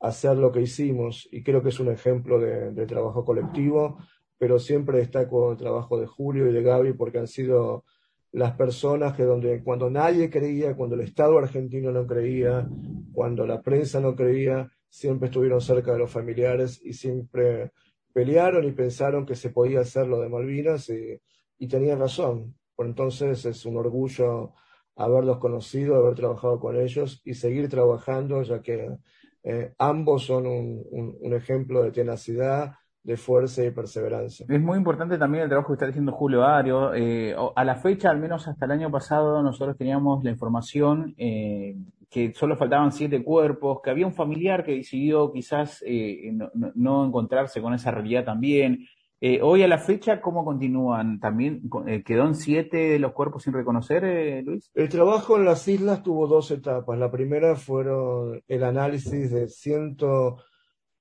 hacer 0.00 0.36
lo 0.36 0.50
que 0.50 0.62
hicimos. 0.62 1.28
Y 1.30 1.42
creo 1.42 1.62
que 1.62 1.68
es 1.68 1.78
un 1.78 1.90
ejemplo 1.92 2.38
de, 2.38 2.72
de 2.72 2.86
trabajo 2.86 3.24
colectivo 3.24 3.98
pero 4.40 4.58
siempre 4.58 5.00
destaco 5.00 5.52
el 5.52 5.58
trabajo 5.58 6.00
de 6.00 6.06
Julio 6.06 6.48
y 6.48 6.52
de 6.54 6.62
Gaby 6.62 6.94
porque 6.94 7.18
han 7.18 7.26
sido 7.26 7.84
las 8.32 8.52
personas 8.52 9.14
que 9.16 9.24
donde 9.24 9.62
cuando 9.62 9.90
nadie 9.90 10.30
creía, 10.30 10.76
cuando 10.76 10.94
el 10.94 11.02
Estado 11.02 11.38
argentino 11.38 11.90
no 11.90 12.06
creía, 12.06 12.68
cuando 13.12 13.46
la 13.46 13.60
prensa 13.60 14.00
no 14.00 14.14
creía, 14.14 14.70
siempre 14.88 15.28
estuvieron 15.28 15.60
cerca 15.60 15.92
de 15.92 15.98
los 15.98 16.10
familiares 16.10 16.80
y 16.84 16.92
siempre 16.92 17.72
pelearon 18.12 18.64
y 18.64 18.72
pensaron 18.72 19.26
que 19.26 19.34
se 19.34 19.50
podía 19.50 19.80
hacer 19.80 20.06
lo 20.06 20.20
de 20.20 20.28
Malvinas 20.28 20.88
y, 20.90 21.20
y 21.58 21.68
tenían 21.68 22.00
razón. 22.00 22.54
Por 22.74 22.86
entonces 22.86 23.44
es 23.44 23.66
un 23.66 23.76
orgullo 23.76 24.52
haberlos 24.96 25.38
conocido, 25.38 25.96
haber 25.96 26.14
trabajado 26.14 26.60
con 26.60 26.76
ellos 26.76 27.22
y 27.24 27.34
seguir 27.34 27.68
trabajando, 27.68 28.42
ya 28.42 28.60
que 28.60 28.88
eh, 29.42 29.72
ambos 29.78 30.24
son 30.24 30.46
un, 30.46 30.84
un, 30.90 31.32
ejemplo 31.32 31.82
de 31.82 31.90
tenacidad, 31.90 32.74
de 33.02 33.16
fuerza 33.16 33.64
y 33.64 33.70
perseverancia. 33.70 34.46
Es 34.48 34.60
muy 34.60 34.76
importante 34.76 35.16
también 35.16 35.44
el 35.44 35.48
trabajo 35.48 35.68
que 35.68 35.74
está 35.74 35.86
diciendo 35.86 36.12
Julio 36.12 36.44
Ario. 36.44 36.92
Eh, 36.94 37.34
a 37.54 37.64
la 37.64 37.76
fecha, 37.76 38.10
al 38.10 38.20
menos 38.20 38.46
hasta 38.46 38.66
el 38.66 38.72
año 38.72 38.90
pasado, 38.90 39.42
nosotros 39.42 39.76
teníamos 39.76 40.22
la 40.22 40.30
información 40.30 41.14
eh, 41.16 41.76
que 42.10 42.34
solo 42.34 42.56
faltaban 42.56 42.92
siete 42.92 43.22
cuerpos, 43.22 43.80
que 43.82 43.90
había 43.90 44.06
un 44.06 44.12
familiar 44.12 44.64
que 44.64 44.76
decidió 44.76 45.32
quizás 45.32 45.82
eh, 45.86 46.30
no, 46.32 46.50
no, 46.74 47.06
encontrarse 47.06 47.62
con 47.62 47.72
esa 47.72 47.90
realidad 47.90 48.24
también. 48.24 48.86
Hoy 49.42 49.62
a 49.62 49.68
la 49.68 49.76
fecha, 49.76 50.22
¿cómo 50.22 50.46
continúan? 50.46 51.20
¿También 51.20 51.68
quedó 52.06 52.26
en 52.26 52.34
siete 52.34 52.98
los 52.98 53.12
cuerpos 53.12 53.42
sin 53.42 53.52
reconocer, 53.52 54.02
eh, 54.02 54.42
Luis? 54.42 54.70
El 54.74 54.88
trabajo 54.88 55.36
en 55.36 55.44
las 55.44 55.68
islas 55.68 56.02
tuvo 56.02 56.26
dos 56.26 56.50
etapas. 56.50 56.98
La 56.98 57.10
primera 57.10 57.54
fueron 57.54 58.42
el 58.48 58.64
análisis 58.64 59.30
de 59.30 59.46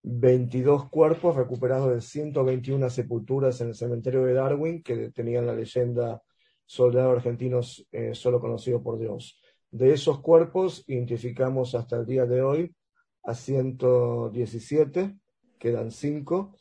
122 0.03 0.89
cuerpos 0.89 1.35
recuperados 1.35 1.93
de 1.93 2.01
121 2.01 2.89
sepulturas 2.89 3.59
en 3.61 3.69
el 3.69 3.75
cementerio 3.75 4.23
de 4.23 4.33
Darwin, 4.33 4.81
que 4.81 5.11
tenían 5.11 5.45
la 5.45 5.53
leyenda 5.53 6.21
soldado 6.65 7.11
argentinos 7.11 7.85
solo 8.13 8.39
conocido 8.39 8.81
por 8.81 8.99
Dios. 8.99 9.41
De 9.71 9.93
esos 9.93 10.21
cuerpos 10.21 10.83
identificamos 10.87 11.75
hasta 11.75 11.97
el 11.97 12.05
día 12.05 12.25
de 12.25 12.41
hoy 12.41 12.75
a 13.23 13.33
117, 13.33 15.15
quedan 15.59 15.91
5, 15.91 16.55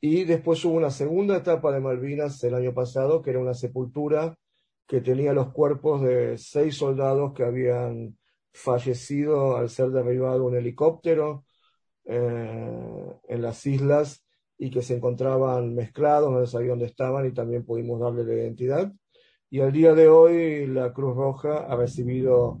y 0.00 0.24
después 0.24 0.64
hubo 0.64 0.74
una 0.74 0.90
segunda 0.90 1.36
etapa 1.36 1.72
de 1.72 1.80
Malvinas 1.80 2.42
el 2.44 2.54
año 2.54 2.74
pasado, 2.74 3.22
que 3.22 3.30
era 3.30 3.38
una 3.38 3.54
sepultura 3.54 4.38
que 4.86 5.00
tenía 5.00 5.32
los 5.32 5.52
cuerpos 5.52 6.02
de 6.02 6.36
seis 6.36 6.76
soldados 6.76 7.32
que 7.32 7.42
habían 7.42 8.18
fallecido 8.52 9.56
al 9.56 9.70
ser 9.70 9.90
derribado 9.90 10.44
un 10.44 10.56
helicóptero 10.56 11.44
eh, 12.04 13.12
en 13.28 13.42
las 13.42 13.66
islas 13.66 14.24
y 14.58 14.70
que 14.70 14.82
se 14.82 14.96
encontraban 14.96 15.74
mezclados, 15.74 16.30
no 16.30 16.46
sabía 16.46 16.70
dónde 16.70 16.86
estaban 16.86 17.26
y 17.26 17.32
también 17.32 17.64
pudimos 17.64 18.00
darle 18.00 18.24
la 18.24 18.34
identidad. 18.34 18.92
Y 19.50 19.60
al 19.60 19.72
día 19.72 19.94
de 19.94 20.08
hoy 20.08 20.66
la 20.66 20.92
Cruz 20.92 21.16
Roja 21.16 21.58
ha 21.58 21.76
recibido 21.76 22.58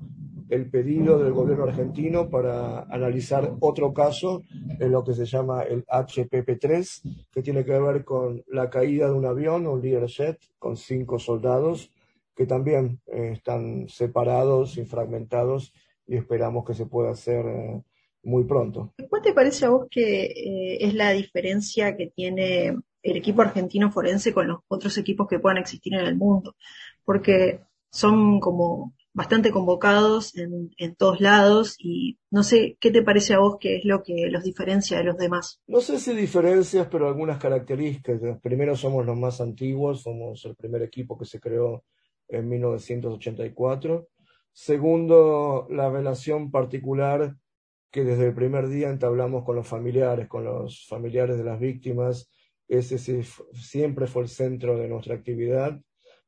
el 0.48 0.70
pedido 0.70 1.18
del 1.18 1.32
gobierno 1.32 1.64
argentino 1.64 2.28
para 2.28 2.82
analizar 2.82 3.56
otro 3.60 3.92
caso 3.92 4.42
en 4.78 4.92
lo 4.92 5.02
que 5.02 5.14
se 5.14 5.24
llama 5.24 5.62
el 5.62 5.84
HPP-3, 5.86 7.26
que 7.32 7.42
tiene 7.42 7.64
que 7.64 7.78
ver 7.78 8.04
con 8.04 8.44
la 8.48 8.68
caída 8.70 9.06
de 9.08 9.14
un 9.14 9.26
avión, 9.26 9.66
un 9.66 9.80
Learjet, 9.80 10.38
con 10.58 10.76
cinco 10.76 11.18
soldados 11.18 11.90
que 12.34 12.46
también 12.46 13.00
eh, 13.06 13.30
están 13.32 13.88
separados 13.88 14.76
y 14.76 14.84
fragmentados 14.84 15.72
y 16.06 16.16
esperamos 16.16 16.64
que 16.64 16.74
se 16.74 16.86
pueda 16.86 17.10
hacer 17.10 17.46
eh, 17.46 17.82
muy 18.24 18.44
pronto. 18.44 18.92
¿Cuál 19.08 19.22
te 19.22 19.32
parece 19.32 19.66
a 19.66 19.70
vos 19.70 19.86
que 19.90 20.24
eh, 20.24 20.78
es 20.80 20.94
la 20.94 21.10
diferencia 21.10 21.96
que 21.96 22.08
tiene 22.08 22.76
el 23.02 23.16
equipo 23.16 23.42
argentino 23.42 23.92
forense 23.92 24.32
con 24.32 24.48
los 24.48 24.60
otros 24.68 24.96
equipos 24.98 25.28
que 25.28 25.38
puedan 25.38 25.58
existir 25.58 25.94
en 25.94 26.06
el 26.06 26.16
mundo, 26.16 26.56
porque 27.04 27.60
son 27.90 28.40
como 28.40 28.94
bastante 29.12 29.52
convocados 29.52 30.36
en, 30.36 30.70
en, 30.76 30.96
todos 30.96 31.20
lados 31.20 31.76
y 31.78 32.18
no 32.30 32.42
sé 32.42 32.76
qué 32.80 32.90
te 32.90 33.02
parece 33.02 33.34
a 33.34 33.38
vos 33.38 33.58
que 33.60 33.76
es 33.76 33.84
lo 33.84 34.02
que 34.02 34.26
los 34.28 34.42
diferencia 34.42 34.98
de 34.98 35.04
los 35.04 35.16
demás. 35.16 35.60
No 35.68 35.80
sé 35.80 36.00
si 36.00 36.14
diferencias, 36.14 36.88
pero 36.90 37.06
algunas 37.06 37.38
características. 37.38 38.20
Primero 38.42 38.74
somos 38.74 39.06
los 39.06 39.16
más 39.16 39.40
antiguos, 39.40 40.02
somos 40.02 40.44
el 40.46 40.56
primer 40.56 40.82
equipo 40.82 41.16
que 41.16 41.26
se 41.26 41.38
creó 41.38 41.84
en 42.26 42.48
1984. 42.48 44.08
Segundo, 44.52 45.68
la 45.70 45.90
relación 45.90 46.50
particular 46.50 47.36
que 47.94 48.02
desde 48.02 48.26
el 48.26 48.34
primer 48.34 48.66
día 48.66 48.90
entablamos 48.90 49.44
con 49.44 49.54
los 49.54 49.68
familiares, 49.68 50.26
con 50.26 50.42
los 50.42 50.84
familiares 50.88 51.38
de 51.38 51.44
las 51.44 51.60
víctimas, 51.60 52.28
ese 52.66 52.98
siempre 52.98 54.08
fue 54.08 54.22
el 54.22 54.28
centro 54.28 54.76
de 54.76 54.88
nuestra 54.88 55.14
actividad. 55.14 55.80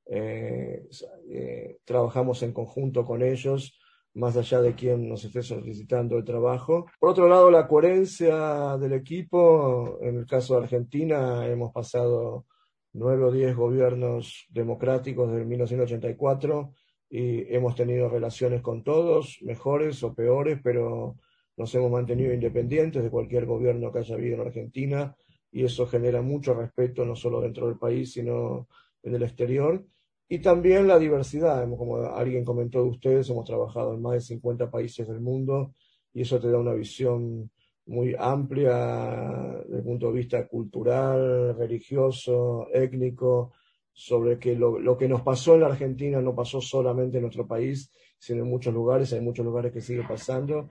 Eh, 0.08 0.86
eh, 1.28 1.78
trabajamos 1.84 2.44
en 2.44 2.52
conjunto 2.52 3.04
con 3.04 3.20
ellos, 3.20 3.76
más 4.14 4.36
allá 4.36 4.60
de 4.60 4.76
quien 4.76 5.08
nos 5.08 5.24
esté 5.24 5.42
solicitando 5.42 6.16
el 6.16 6.24
trabajo. 6.24 6.86
Por 7.00 7.10
otro 7.10 7.28
lado, 7.28 7.50
la 7.50 7.66
coherencia 7.66 8.76
del 8.78 8.92
equipo, 8.92 9.98
en 10.02 10.18
el 10.18 10.26
caso 10.26 10.54
de 10.54 10.62
Argentina, 10.62 11.48
hemos 11.48 11.72
pasado 11.72 12.46
nueve 12.92 13.24
o 13.24 13.32
diez 13.32 13.56
gobiernos 13.56 14.46
democráticos 14.50 15.32
desde 15.32 15.44
1984 15.44 16.70
y 17.10 17.52
hemos 17.52 17.74
tenido 17.74 18.08
relaciones 18.08 18.62
con 18.62 18.84
todos, 18.84 19.38
mejores 19.42 20.04
o 20.04 20.14
peores, 20.14 20.60
pero 20.62 21.16
nos 21.56 21.74
hemos 21.74 21.90
mantenido 21.90 22.32
independientes 22.32 23.02
de 23.02 23.10
cualquier 23.10 23.46
gobierno 23.46 23.92
que 23.92 24.00
haya 24.00 24.14
habido 24.14 24.34
en 24.34 24.40
Argentina 24.42 25.16
y 25.50 25.64
eso 25.64 25.86
genera 25.86 26.20
mucho 26.22 26.54
respeto 26.54 27.04
no 27.04 27.16
solo 27.16 27.40
dentro 27.40 27.66
del 27.66 27.78
país, 27.78 28.12
sino 28.12 28.68
en 29.02 29.14
el 29.14 29.22
exterior. 29.22 29.84
Y 30.28 30.40
también 30.40 30.86
la 30.86 30.98
diversidad, 30.98 31.66
como 31.76 31.98
alguien 31.98 32.44
comentó 32.44 32.82
de 32.82 32.90
ustedes, 32.90 33.30
hemos 33.30 33.44
trabajado 33.44 33.94
en 33.94 34.02
más 34.02 34.14
de 34.14 34.20
50 34.20 34.70
países 34.70 35.06
del 35.08 35.20
mundo 35.20 35.72
y 36.12 36.22
eso 36.22 36.40
te 36.40 36.50
da 36.50 36.58
una 36.58 36.74
visión 36.74 37.50
muy 37.86 38.14
amplia 38.18 39.62
desde 39.64 39.78
el 39.78 39.84
punto 39.84 40.08
de 40.08 40.18
vista 40.18 40.46
cultural, 40.48 41.56
religioso, 41.56 42.68
étnico, 42.72 43.52
sobre 43.98 44.38
que 44.38 44.54
lo, 44.54 44.78
lo, 44.78 44.98
que 44.98 45.08
nos 45.08 45.22
pasó 45.22 45.54
en 45.54 45.62
la 45.62 45.68
Argentina 45.68 46.20
no 46.20 46.34
pasó 46.34 46.60
solamente 46.60 47.16
en 47.16 47.22
nuestro 47.22 47.46
país, 47.46 47.90
sino 48.18 48.42
en 48.42 48.50
muchos 48.50 48.74
lugares, 48.74 49.10
hay 49.14 49.22
muchos 49.22 49.44
lugares 49.44 49.72
que 49.72 49.80
sigue 49.80 50.02
pasando. 50.06 50.68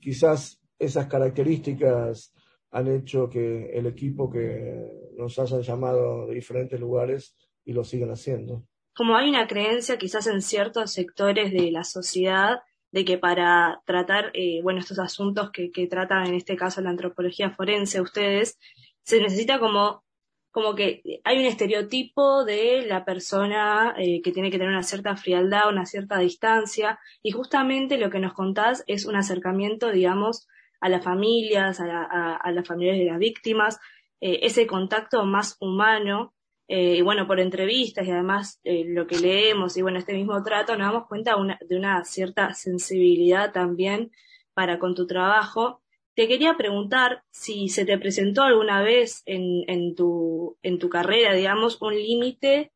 Quizás 0.00 0.62
esas 0.78 1.08
características 1.08 2.32
han 2.70 2.86
hecho 2.86 3.28
que 3.28 3.70
el 3.72 3.86
equipo 3.86 4.30
que 4.30 4.86
nos 5.16 5.36
hayan 5.40 5.62
llamado 5.62 6.28
de 6.28 6.36
diferentes 6.36 6.78
lugares 6.78 7.36
y 7.64 7.72
lo 7.72 7.82
sigan 7.82 8.10
haciendo. 8.10 8.62
Como 8.94 9.16
hay 9.16 9.28
una 9.28 9.48
creencia 9.48 9.98
quizás 9.98 10.28
en 10.28 10.40
ciertos 10.40 10.92
sectores 10.92 11.52
de 11.52 11.72
la 11.72 11.82
sociedad 11.82 12.60
de 12.92 13.04
que 13.04 13.18
para 13.18 13.82
tratar, 13.86 14.30
eh, 14.34 14.62
bueno, 14.62 14.78
estos 14.78 15.00
asuntos 15.00 15.50
que, 15.50 15.72
que 15.72 15.88
tratan 15.88 16.28
en 16.28 16.34
este 16.34 16.54
caso 16.54 16.80
la 16.80 16.90
antropología 16.90 17.50
forense, 17.50 18.00
ustedes, 18.00 18.56
se 19.02 19.20
necesita 19.20 19.58
como 19.58 20.04
como 20.50 20.74
que 20.74 21.02
hay 21.24 21.38
un 21.38 21.44
estereotipo 21.44 22.44
de 22.44 22.86
la 22.86 23.04
persona 23.04 23.94
eh, 23.98 24.20
que 24.22 24.32
tiene 24.32 24.50
que 24.50 24.58
tener 24.58 24.72
una 24.72 24.82
cierta 24.82 25.16
frialdad, 25.16 25.68
una 25.68 25.86
cierta 25.86 26.18
distancia, 26.18 26.98
y 27.22 27.30
justamente 27.30 27.98
lo 27.98 28.10
que 28.10 28.18
nos 28.18 28.32
contás 28.32 28.84
es 28.86 29.06
un 29.06 29.16
acercamiento, 29.16 29.90
digamos, 29.90 30.46
a 30.80 30.88
las 30.88 31.04
familias, 31.04 31.80
a, 31.80 31.86
la, 31.86 32.36
a, 32.36 32.52
las 32.52 32.66
familias 32.66 32.98
de 32.98 33.04
las 33.04 33.18
víctimas, 33.18 33.78
eh, 34.20 34.40
ese 34.42 34.66
contacto 34.66 35.24
más 35.24 35.56
humano, 35.60 36.34
eh, 36.68 36.96
y 36.96 37.02
bueno, 37.02 37.26
por 37.26 37.40
entrevistas 37.40 38.06
y 38.06 38.10
además 38.10 38.60
lo 38.62 39.06
que 39.06 39.18
leemos 39.18 39.78
y 39.78 39.82
bueno, 39.82 39.98
este 39.98 40.12
mismo 40.12 40.42
trato, 40.42 40.76
nos 40.76 40.86
damos 40.86 41.08
cuenta 41.08 41.34
de 41.66 41.76
una 41.76 42.04
cierta 42.04 42.52
sensibilidad 42.52 43.52
también 43.52 44.10
para 44.52 44.78
con 44.78 44.94
tu 44.94 45.06
trabajo. 45.06 45.82
Te 46.18 46.26
quería 46.26 46.56
preguntar 46.56 47.22
si 47.30 47.68
se 47.68 47.84
te 47.84 47.96
presentó 47.96 48.42
alguna 48.42 48.82
vez 48.82 49.22
en, 49.24 49.94
tu, 49.94 50.56
carrera, 50.90 51.32
digamos, 51.32 51.80
un 51.80 51.94
límite, 51.94 52.72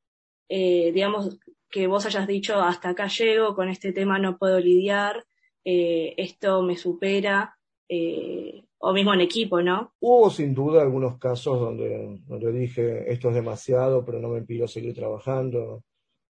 eh, 0.48 0.92
digamos, 0.92 1.40
que 1.68 1.88
vos 1.88 2.06
hayas 2.06 2.28
dicho 2.28 2.60
hasta 2.60 2.90
acá 2.90 3.08
llego, 3.08 3.56
con 3.56 3.68
este 3.68 3.92
tema 3.92 4.20
no 4.20 4.38
puedo 4.38 4.60
lidiar, 4.60 5.24
eh, 5.64 6.14
esto 6.18 6.62
me 6.62 6.76
supera, 6.76 7.58
eh, 7.88 8.62
o 8.78 8.92
mismo 8.92 9.12
en 9.12 9.22
equipo, 9.22 9.60
¿no? 9.60 9.92
Hubo 9.98 10.30
sin 10.30 10.54
duda 10.54 10.80
algunos 10.80 11.18
casos 11.18 11.58
donde, 11.58 12.20
donde 12.28 12.52
dije 12.52 13.12
esto 13.12 13.30
es 13.30 13.34
demasiado, 13.34 14.04
pero 14.04 14.20
no 14.20 14.28
me 14.28 14.38
impidió 14.38 14.68
seguir 14.68 14.94
trabajando, 14.94 15.82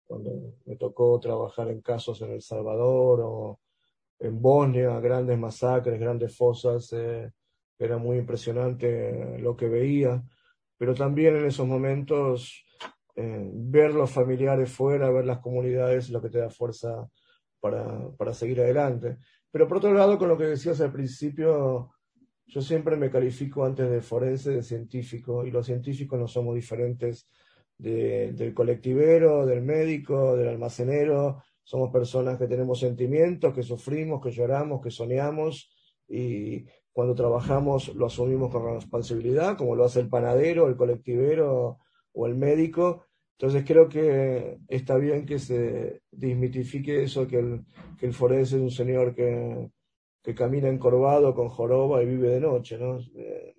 donde 0.10 0.58
me 0.65 0.76
tocó 0.76 1.17
trabajar 1.22 1.70
en 1.70 1.80
casos 1.80 2.22
en 2.22 2.34
El 2.34 2.41
Salvador 2.41 3.22
o 3.24 3.60
en 4.19 4.41
Bosnia, 4.41 4.99
grandes 4.99 5.38
masacres, 5.38 5.99
grandes 5.99 6.36
fosas, 6.36 6.91
eh, 6.93 7.32
era 7.77 7.97
muy 7.97 8.17
impresionante 8.17 9.38
lo 9.39 9.56
que 9.56 9.67
veía, 9.67 10.23
pero 10.77 10.95
también 10.95 11.36
en 11.36 11.45
esos 11.45 11.67
momentos 11.67 12.65
eh, 13.15 13.49
ver 13.53 13.93
los 13.93 14.12
familiares 14.12 14.71
fuera, 14.71 15.10
ver 15.10 15.25
las 15.25 15.39
comunidades, 15.39 16.10
lo 16.10 16.21
que 16.21 16.30
te 16.30 16.39
da 16.39 16.49
fuerza 16.49 17.08
para, 17.60 18.10
para 18.17 18.34
seguir 18.34 18.62
adelante. 18.62 19.17
Pero 19.51 19.67
por 19.67 19.77
otro 19.77 19.93
lado, 19.93 20.17
con 20.17 20.30
lo 20.30 20.38
que 20.38 20.45
decías 20.45 20.82
al 20.82 20.91
principio, 20.91 21.91
yo 22.47 22.62
siempre 22.62 22.95
me 22.95 23.10
califico 23.10 23.65
antes 23.65 23.89
de 23.89 24.01
forense 24.01 24.51
de 24.51 24.63
científico 24.63 25.45
y 25.45 25.51
los 25.51 25.65
científicos 25.65 26.19
no 26.19 26.27
somos 26.27 26.56
diferentes 26.56 27.27
del 27.77 28.53
colectivero, 28.53 29.45
del 29.45 29.62
médico, 29.62 30.36
del 30.36 30.49
almacenero. 30.49 31.43
Somos 31.67 31.91
personas 31.91 32.38
que 32.38 32.47
tenemos 32.47 32.80
sentimientos, 32.80 33.53
que 33.53 33.62
sufrimos, 33.62 34.21
que 34.23 34.32
lloramos, 34.32 34.82
que 34.82 34.89
soñamos 34.89 35.69
y 36.08 36.63
cuando 36.93 37.13
trabajamos 37.13 37.93
lo 37.93 38.06
asumimos 38.06 38.49
con 38.53 38.75
responsabilidad, 38.75 39.58
como 39.58 39.75
lo 39.75 39.84
hace 39.84 39.99
el 39.99 40.08
panadero, 40.08 40.69
el 40.69 40.77
colectivero 40.77 41.80
o 42.13 42.25
el 42.25 42.36
médico. 42.36 43.03
Entonces 43.38 43.65
creo 43.67 43.89
que 43.89 44.60
está 44.69 44.95
bien 44.95 45.25
que 45.25 45.39
se 45.39 46.03
desmitifique 46.10 47.03
eso, 47.03 47.27
que 47.27 47.39
el, 47.39 47.65
que 47.99 48.06
el 48.06 48.13
forense 48.13 48.56
es 48.56 48.62
un 48.62 48.71
señor 48.71 49.13
que, 49.13 49.69
que 50.23 50.34
camina 50.34 50.69
encorvado 50.69 51.36
con 51.36 51.49
joroba 51.49 52.01
y 52.01 52.06
vive 52.06 52.30
de 52.30 52.39
noche, 52.39 52.77
¿no? 52.77 52.97
Eh, 53.13 53.56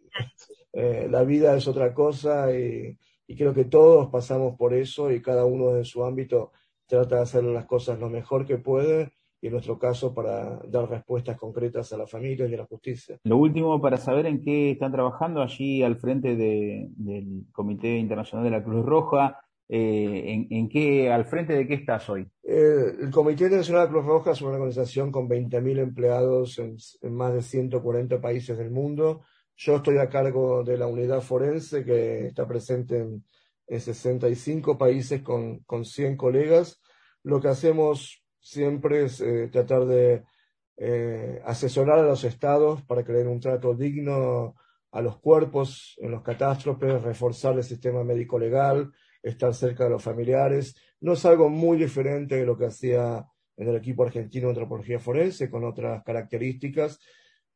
eh, 0.73 1.09
la 1.11 1.25
vida 1.25 1.55
es 1.55 1.69
otra 1.69 1.93
cosa 1.93 2.57
y, 2.57 2.97
creo 3.37 3.53
que 3.53 3.67
todos 3.67 4.09
pasamos 4.09 4.57
por 4.57 4.73
eso 4.73 5.13
y 5.13 5.21
cada 5.21 5.45
uno 5.45 5.77
en 5.77 5.85
su 5.85 6.03
ámbito 6.03 6.53
trata 6.89 7.17
de 7.17 7.23
hacer 7.23 7.45
las 7.45 7.67
cosas 7.67 8.01
lo 8.01 8.09
mejor 8.09 8.47
que 8.47 8.59
puede 8.59 9.13
y 9.41 9.47
en 9.47 9.53
nuestro 9.53 9.79
caso 9.79 10.13
para 10.13 10.59
dar 10.69 10.89
respuestas 10.89 11.37
concretas 11.37 11.93
a 11.93 11.97
la 11.97 12.07
familia 12.07 12.47
y 12.47 12.55
a 12.55 12.59
la 12.59 12.67
justicia. 12.67 13.19
Lo 13.23 13.37
último, 13.37 13.81
para 13.81 13.97
saber 13.97 14.27
en 14.27 14.43
qué 14.43 14.73
están 14.73 14.91
trabajando 14.91 15.43
allí 15.43 15.83
al 15.83 15.97
frente 15.97 16.35
del 16.35 17.45
Comité 17.53 17.99
Internacional 17.99 18.45
de 18.45 18.51
la 18.51 18.65
Cruz 18.65 18.85
Roja, 18.85 19.39
eh, 19.71 20.47
en, 20.49 20.69
qué, 20.69 21.13
¿Al 21.13 21.27
frente 21.27 21.53
de 21.53 21.67
qué 21.67 21.75
estás 21.75 22.09
hoy? 22.09 22.27
El 22.43 23.11
Comité 23.13 23.45
Internacional 23.45 23.87
de 23.87 23.93
Cruz 23.93 24.07
Roja 24.07 24.31
es 24.33 24.41
una 24.41 24.53
organización 24.53 25.13
con 25.13 25.29
20.000 25.29 25.79
empleados 25.79 26.59
en, 26.59 26.79
más 27.15 27.35
de 27.35 27.43
140 27.43 28.21
países 28.21 28.57
del 28.57 28.71
mundo. 28.71 29.23
Yo 29.57 29.77
estoy 29.77 29.99
a 29.99 30.09
cargo 30.09 30.65
de 30.65 30.79
la 30.79 30.87
unidad 30.87 31.21
forense 31.21 31.85
que 31.85 32.29
está 32.29 32.49
presente 32.49 32.99
en, 32.99 33.25
65 33.69 34.79
países 34.79 35.23
con, 35.23 35.61
con, 35.61 35.85
100 35.85 36.17
colegas. 36.17 36.81
Lo 37.23 37.41
que 37.41 37.49
hacemos 37.49 38.23
siempre 38.41 39.05
es 39.05 39.21
eh, 39.21 39.49
tratar 39.53 39.87
de 39.87 40.25
asesorar 41.45 41.99
a 41.99 42.07
los 42.07 42.23
estados 42.23 42.83
para 42.85 43.05
crear 43.05 43.27
un 43.27 43.41
trato 43.41 43.75
digno 43.75 44.55
a 44.93 45.03
los 45.03 45.19
cuerpos 45.19 45.97
en 45.99 46.13
los 46.13 46.23
catástrofes, 46.23 47.03
reforzar 47.03 47.57
el 47.57 47.65
sistema 47.65 48.05
médico 48.05 48.39
legal, 48.39 48.93
estar 49.23 49.55
cerca 49.55 49.85
de 49.85 49.91
los 49.91 50.03
familiares. 50.03 50.77
No 51.01 51.13
es 51.13 51.25
algo 51.25 51.49
muy 51.49 51.79
diferente 51.79 52.37
de 52.37 52.47
lo 52.47 52.57
que 52.57 52.67
hacía 52.67 53.27
en 53.57 53.69
el 53.69 53.77
equipo 53.77 54.05
argentino 54.05 54.47
de 54.47 54.51
antropología 54.51 54.99
forense, 54.99 55.51
con 55.51 55.65
otras 55.65 56.03
características, 56.05 57.01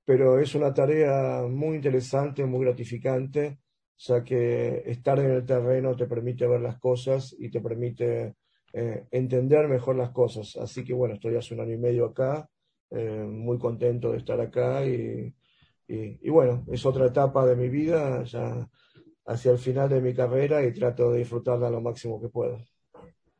pero 0.05 0.38
es 0.40 0.55
una 0.55 0.75
tarea 0.75 1.42
muy 1.48 1.77
interesante, 1.77 2.44
muy 2.44 2.64
gratificante, 2.64 3.61
ya 4.05 4.25
que 4.25 4.83
estar 4.87 5.19
en 5.21 5.31
el 5.31 5.47
terreno 5.47 5.95
te 5.95 6.07
permite 6.07 6.47
ver 6.47 6.61
las 6.61 6.79
cosas 6.79 7.35
y 7.38 7.51
te 7.51 7.61
permite 7.61 8.35
eh, 8.73 9.07
entender 9.11 9.69
mejor 9.69 9.97
las 9.97 10.11
cosas. 10.11 10.57
Así 10.57 10.85
que 10.85 10.93
bueno, 10.93 11.15
estoy 11.15 11.37
hace 11.37 11.55
un 11.55 11.61
año 11.61 11.75
y 11.75 11.79
medio 11.79 12.07
acá, 12.07 12.49
eh, 12.91 13.25
muy 13.25 13.59
contento 13.59 14.11
de 14.11 14.19
estar 14.19 14.41
acá 14.41 14.85
y, 14.85 15.35
y, 15.87 16.31
bueno, 16.31 16.65
es 16.69 16.87
otra 16.87 17.07
etapa 17.07 17.45
de 17.45 17.55
mi 17.55 17.69
vida, 17.69 18.25
ya 18.25 18.67
hacia 19.27 19.53
el 19.53 19.59
final 19.59 19.91
de 19.91 20.01
mi 20.01 20.15
carrera 20.15 20.65
y 20.65 20.73
trato 20.73 21.12
de 21.12 21.19
disfrutarla 21.19 21.71
lo 21.71 21.83
máximo 21.83 22.21
que 22.21 22.29
puedo. 22.29 22.59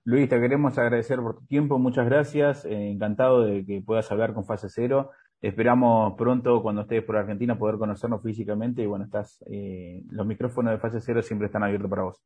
Luis, 0.05 0.29
te 0.29 0.39
queremos 0.39 0.77
agradecer 0.79 1.19
por 1.21 1.39
tu 1.39 1.47
tiempo, 1.47 1.79
muchas 1.79 2.05
gracias, 2.07 2.65
eh, 2.67 2.91
encantado 2.91 3.43
de 3.43 3.65
que 3.65 3.81
puedas 3.81 4.11
hablar 4.13 4.35
con 4.35 4.45
Fase 4.45 4.69
Cero. 4.69 5.11
Esperamos 5.43 6.15
pronto, 6.17 6.63
cuando 6.63 6.83
estés 6.83 7.03
por 7.03 7.17
Argentina, 7.17 7.59
poder 7.59 7.77
conocernos 7.77 8.23
físicamente 8.23 8.83
y 8.83 8.87
bueno, 8.87 9.05
estás, 9.05 9.43
eh, 9.51 10.01
los 10.09 10.25
micrófonos 10.25 10.73
de 10.73 10.79
Fase 10.79 11.01
Cero 11.01 11.21
siempre 11.21 11.47
están 11.47 11.65
abiertos 11.65 11.91
para 11.91 12.05
vos. 12.05 12.23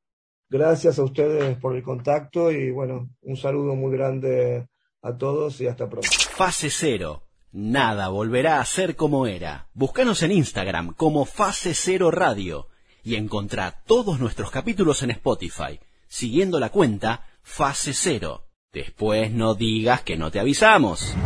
Gracias 0.50 0.98
a 0.98 1.02
ustedes 1.02 1.56
por 1.56 1.74
el 1.74 1.82
contacto 1.82 2.52
y 2.52 2.70
bueno, 2.70 3.08
un 3.22 3.36
saludo 3.36 3.74
muy 3.74 3.90
grande 3.96 4.68
a 5.00 5.16
todos 5.16 5.60
y 5.62 5.66
hasta 5.66 5.88
pronto. 5.88 6.08
Fase 6.36 6.68
Cero. 6.70 7.22
Nada 7.52 8.08
volverá 8.10 8.60
a 8.60 8.64
ser 8.66 8.96
como 8.96 9.26
era. 9.26 9.68
Búscanos 9.72 10.22
en 10.22 10.32
Instagram 10.32 10.92
como 10.92 11.24
Fase 11.24 11.72
Cero 11.72 12.10
Radio 12.10 12.68
y 13.02 13.14
encontrá 13.14 13.82
todos 13.86 14.20
nuestros 14.20 14.50
capítulos 14.50 15.02
en 15.02 15.12
Spotify, 15.12 15.80
siguiendo 16.06 16.60
la 16.60 16.68
cuenta 16.68 17.24
Fase 17.42 17.94
Cero. 17.94 18.44
Después 18.74 19.32
no 19.32 19.54
digas 19.54 20.02
que 20.02 20.18
no 20.18 20.30
te 20.30 20.38
avisamos. 20.38 21.16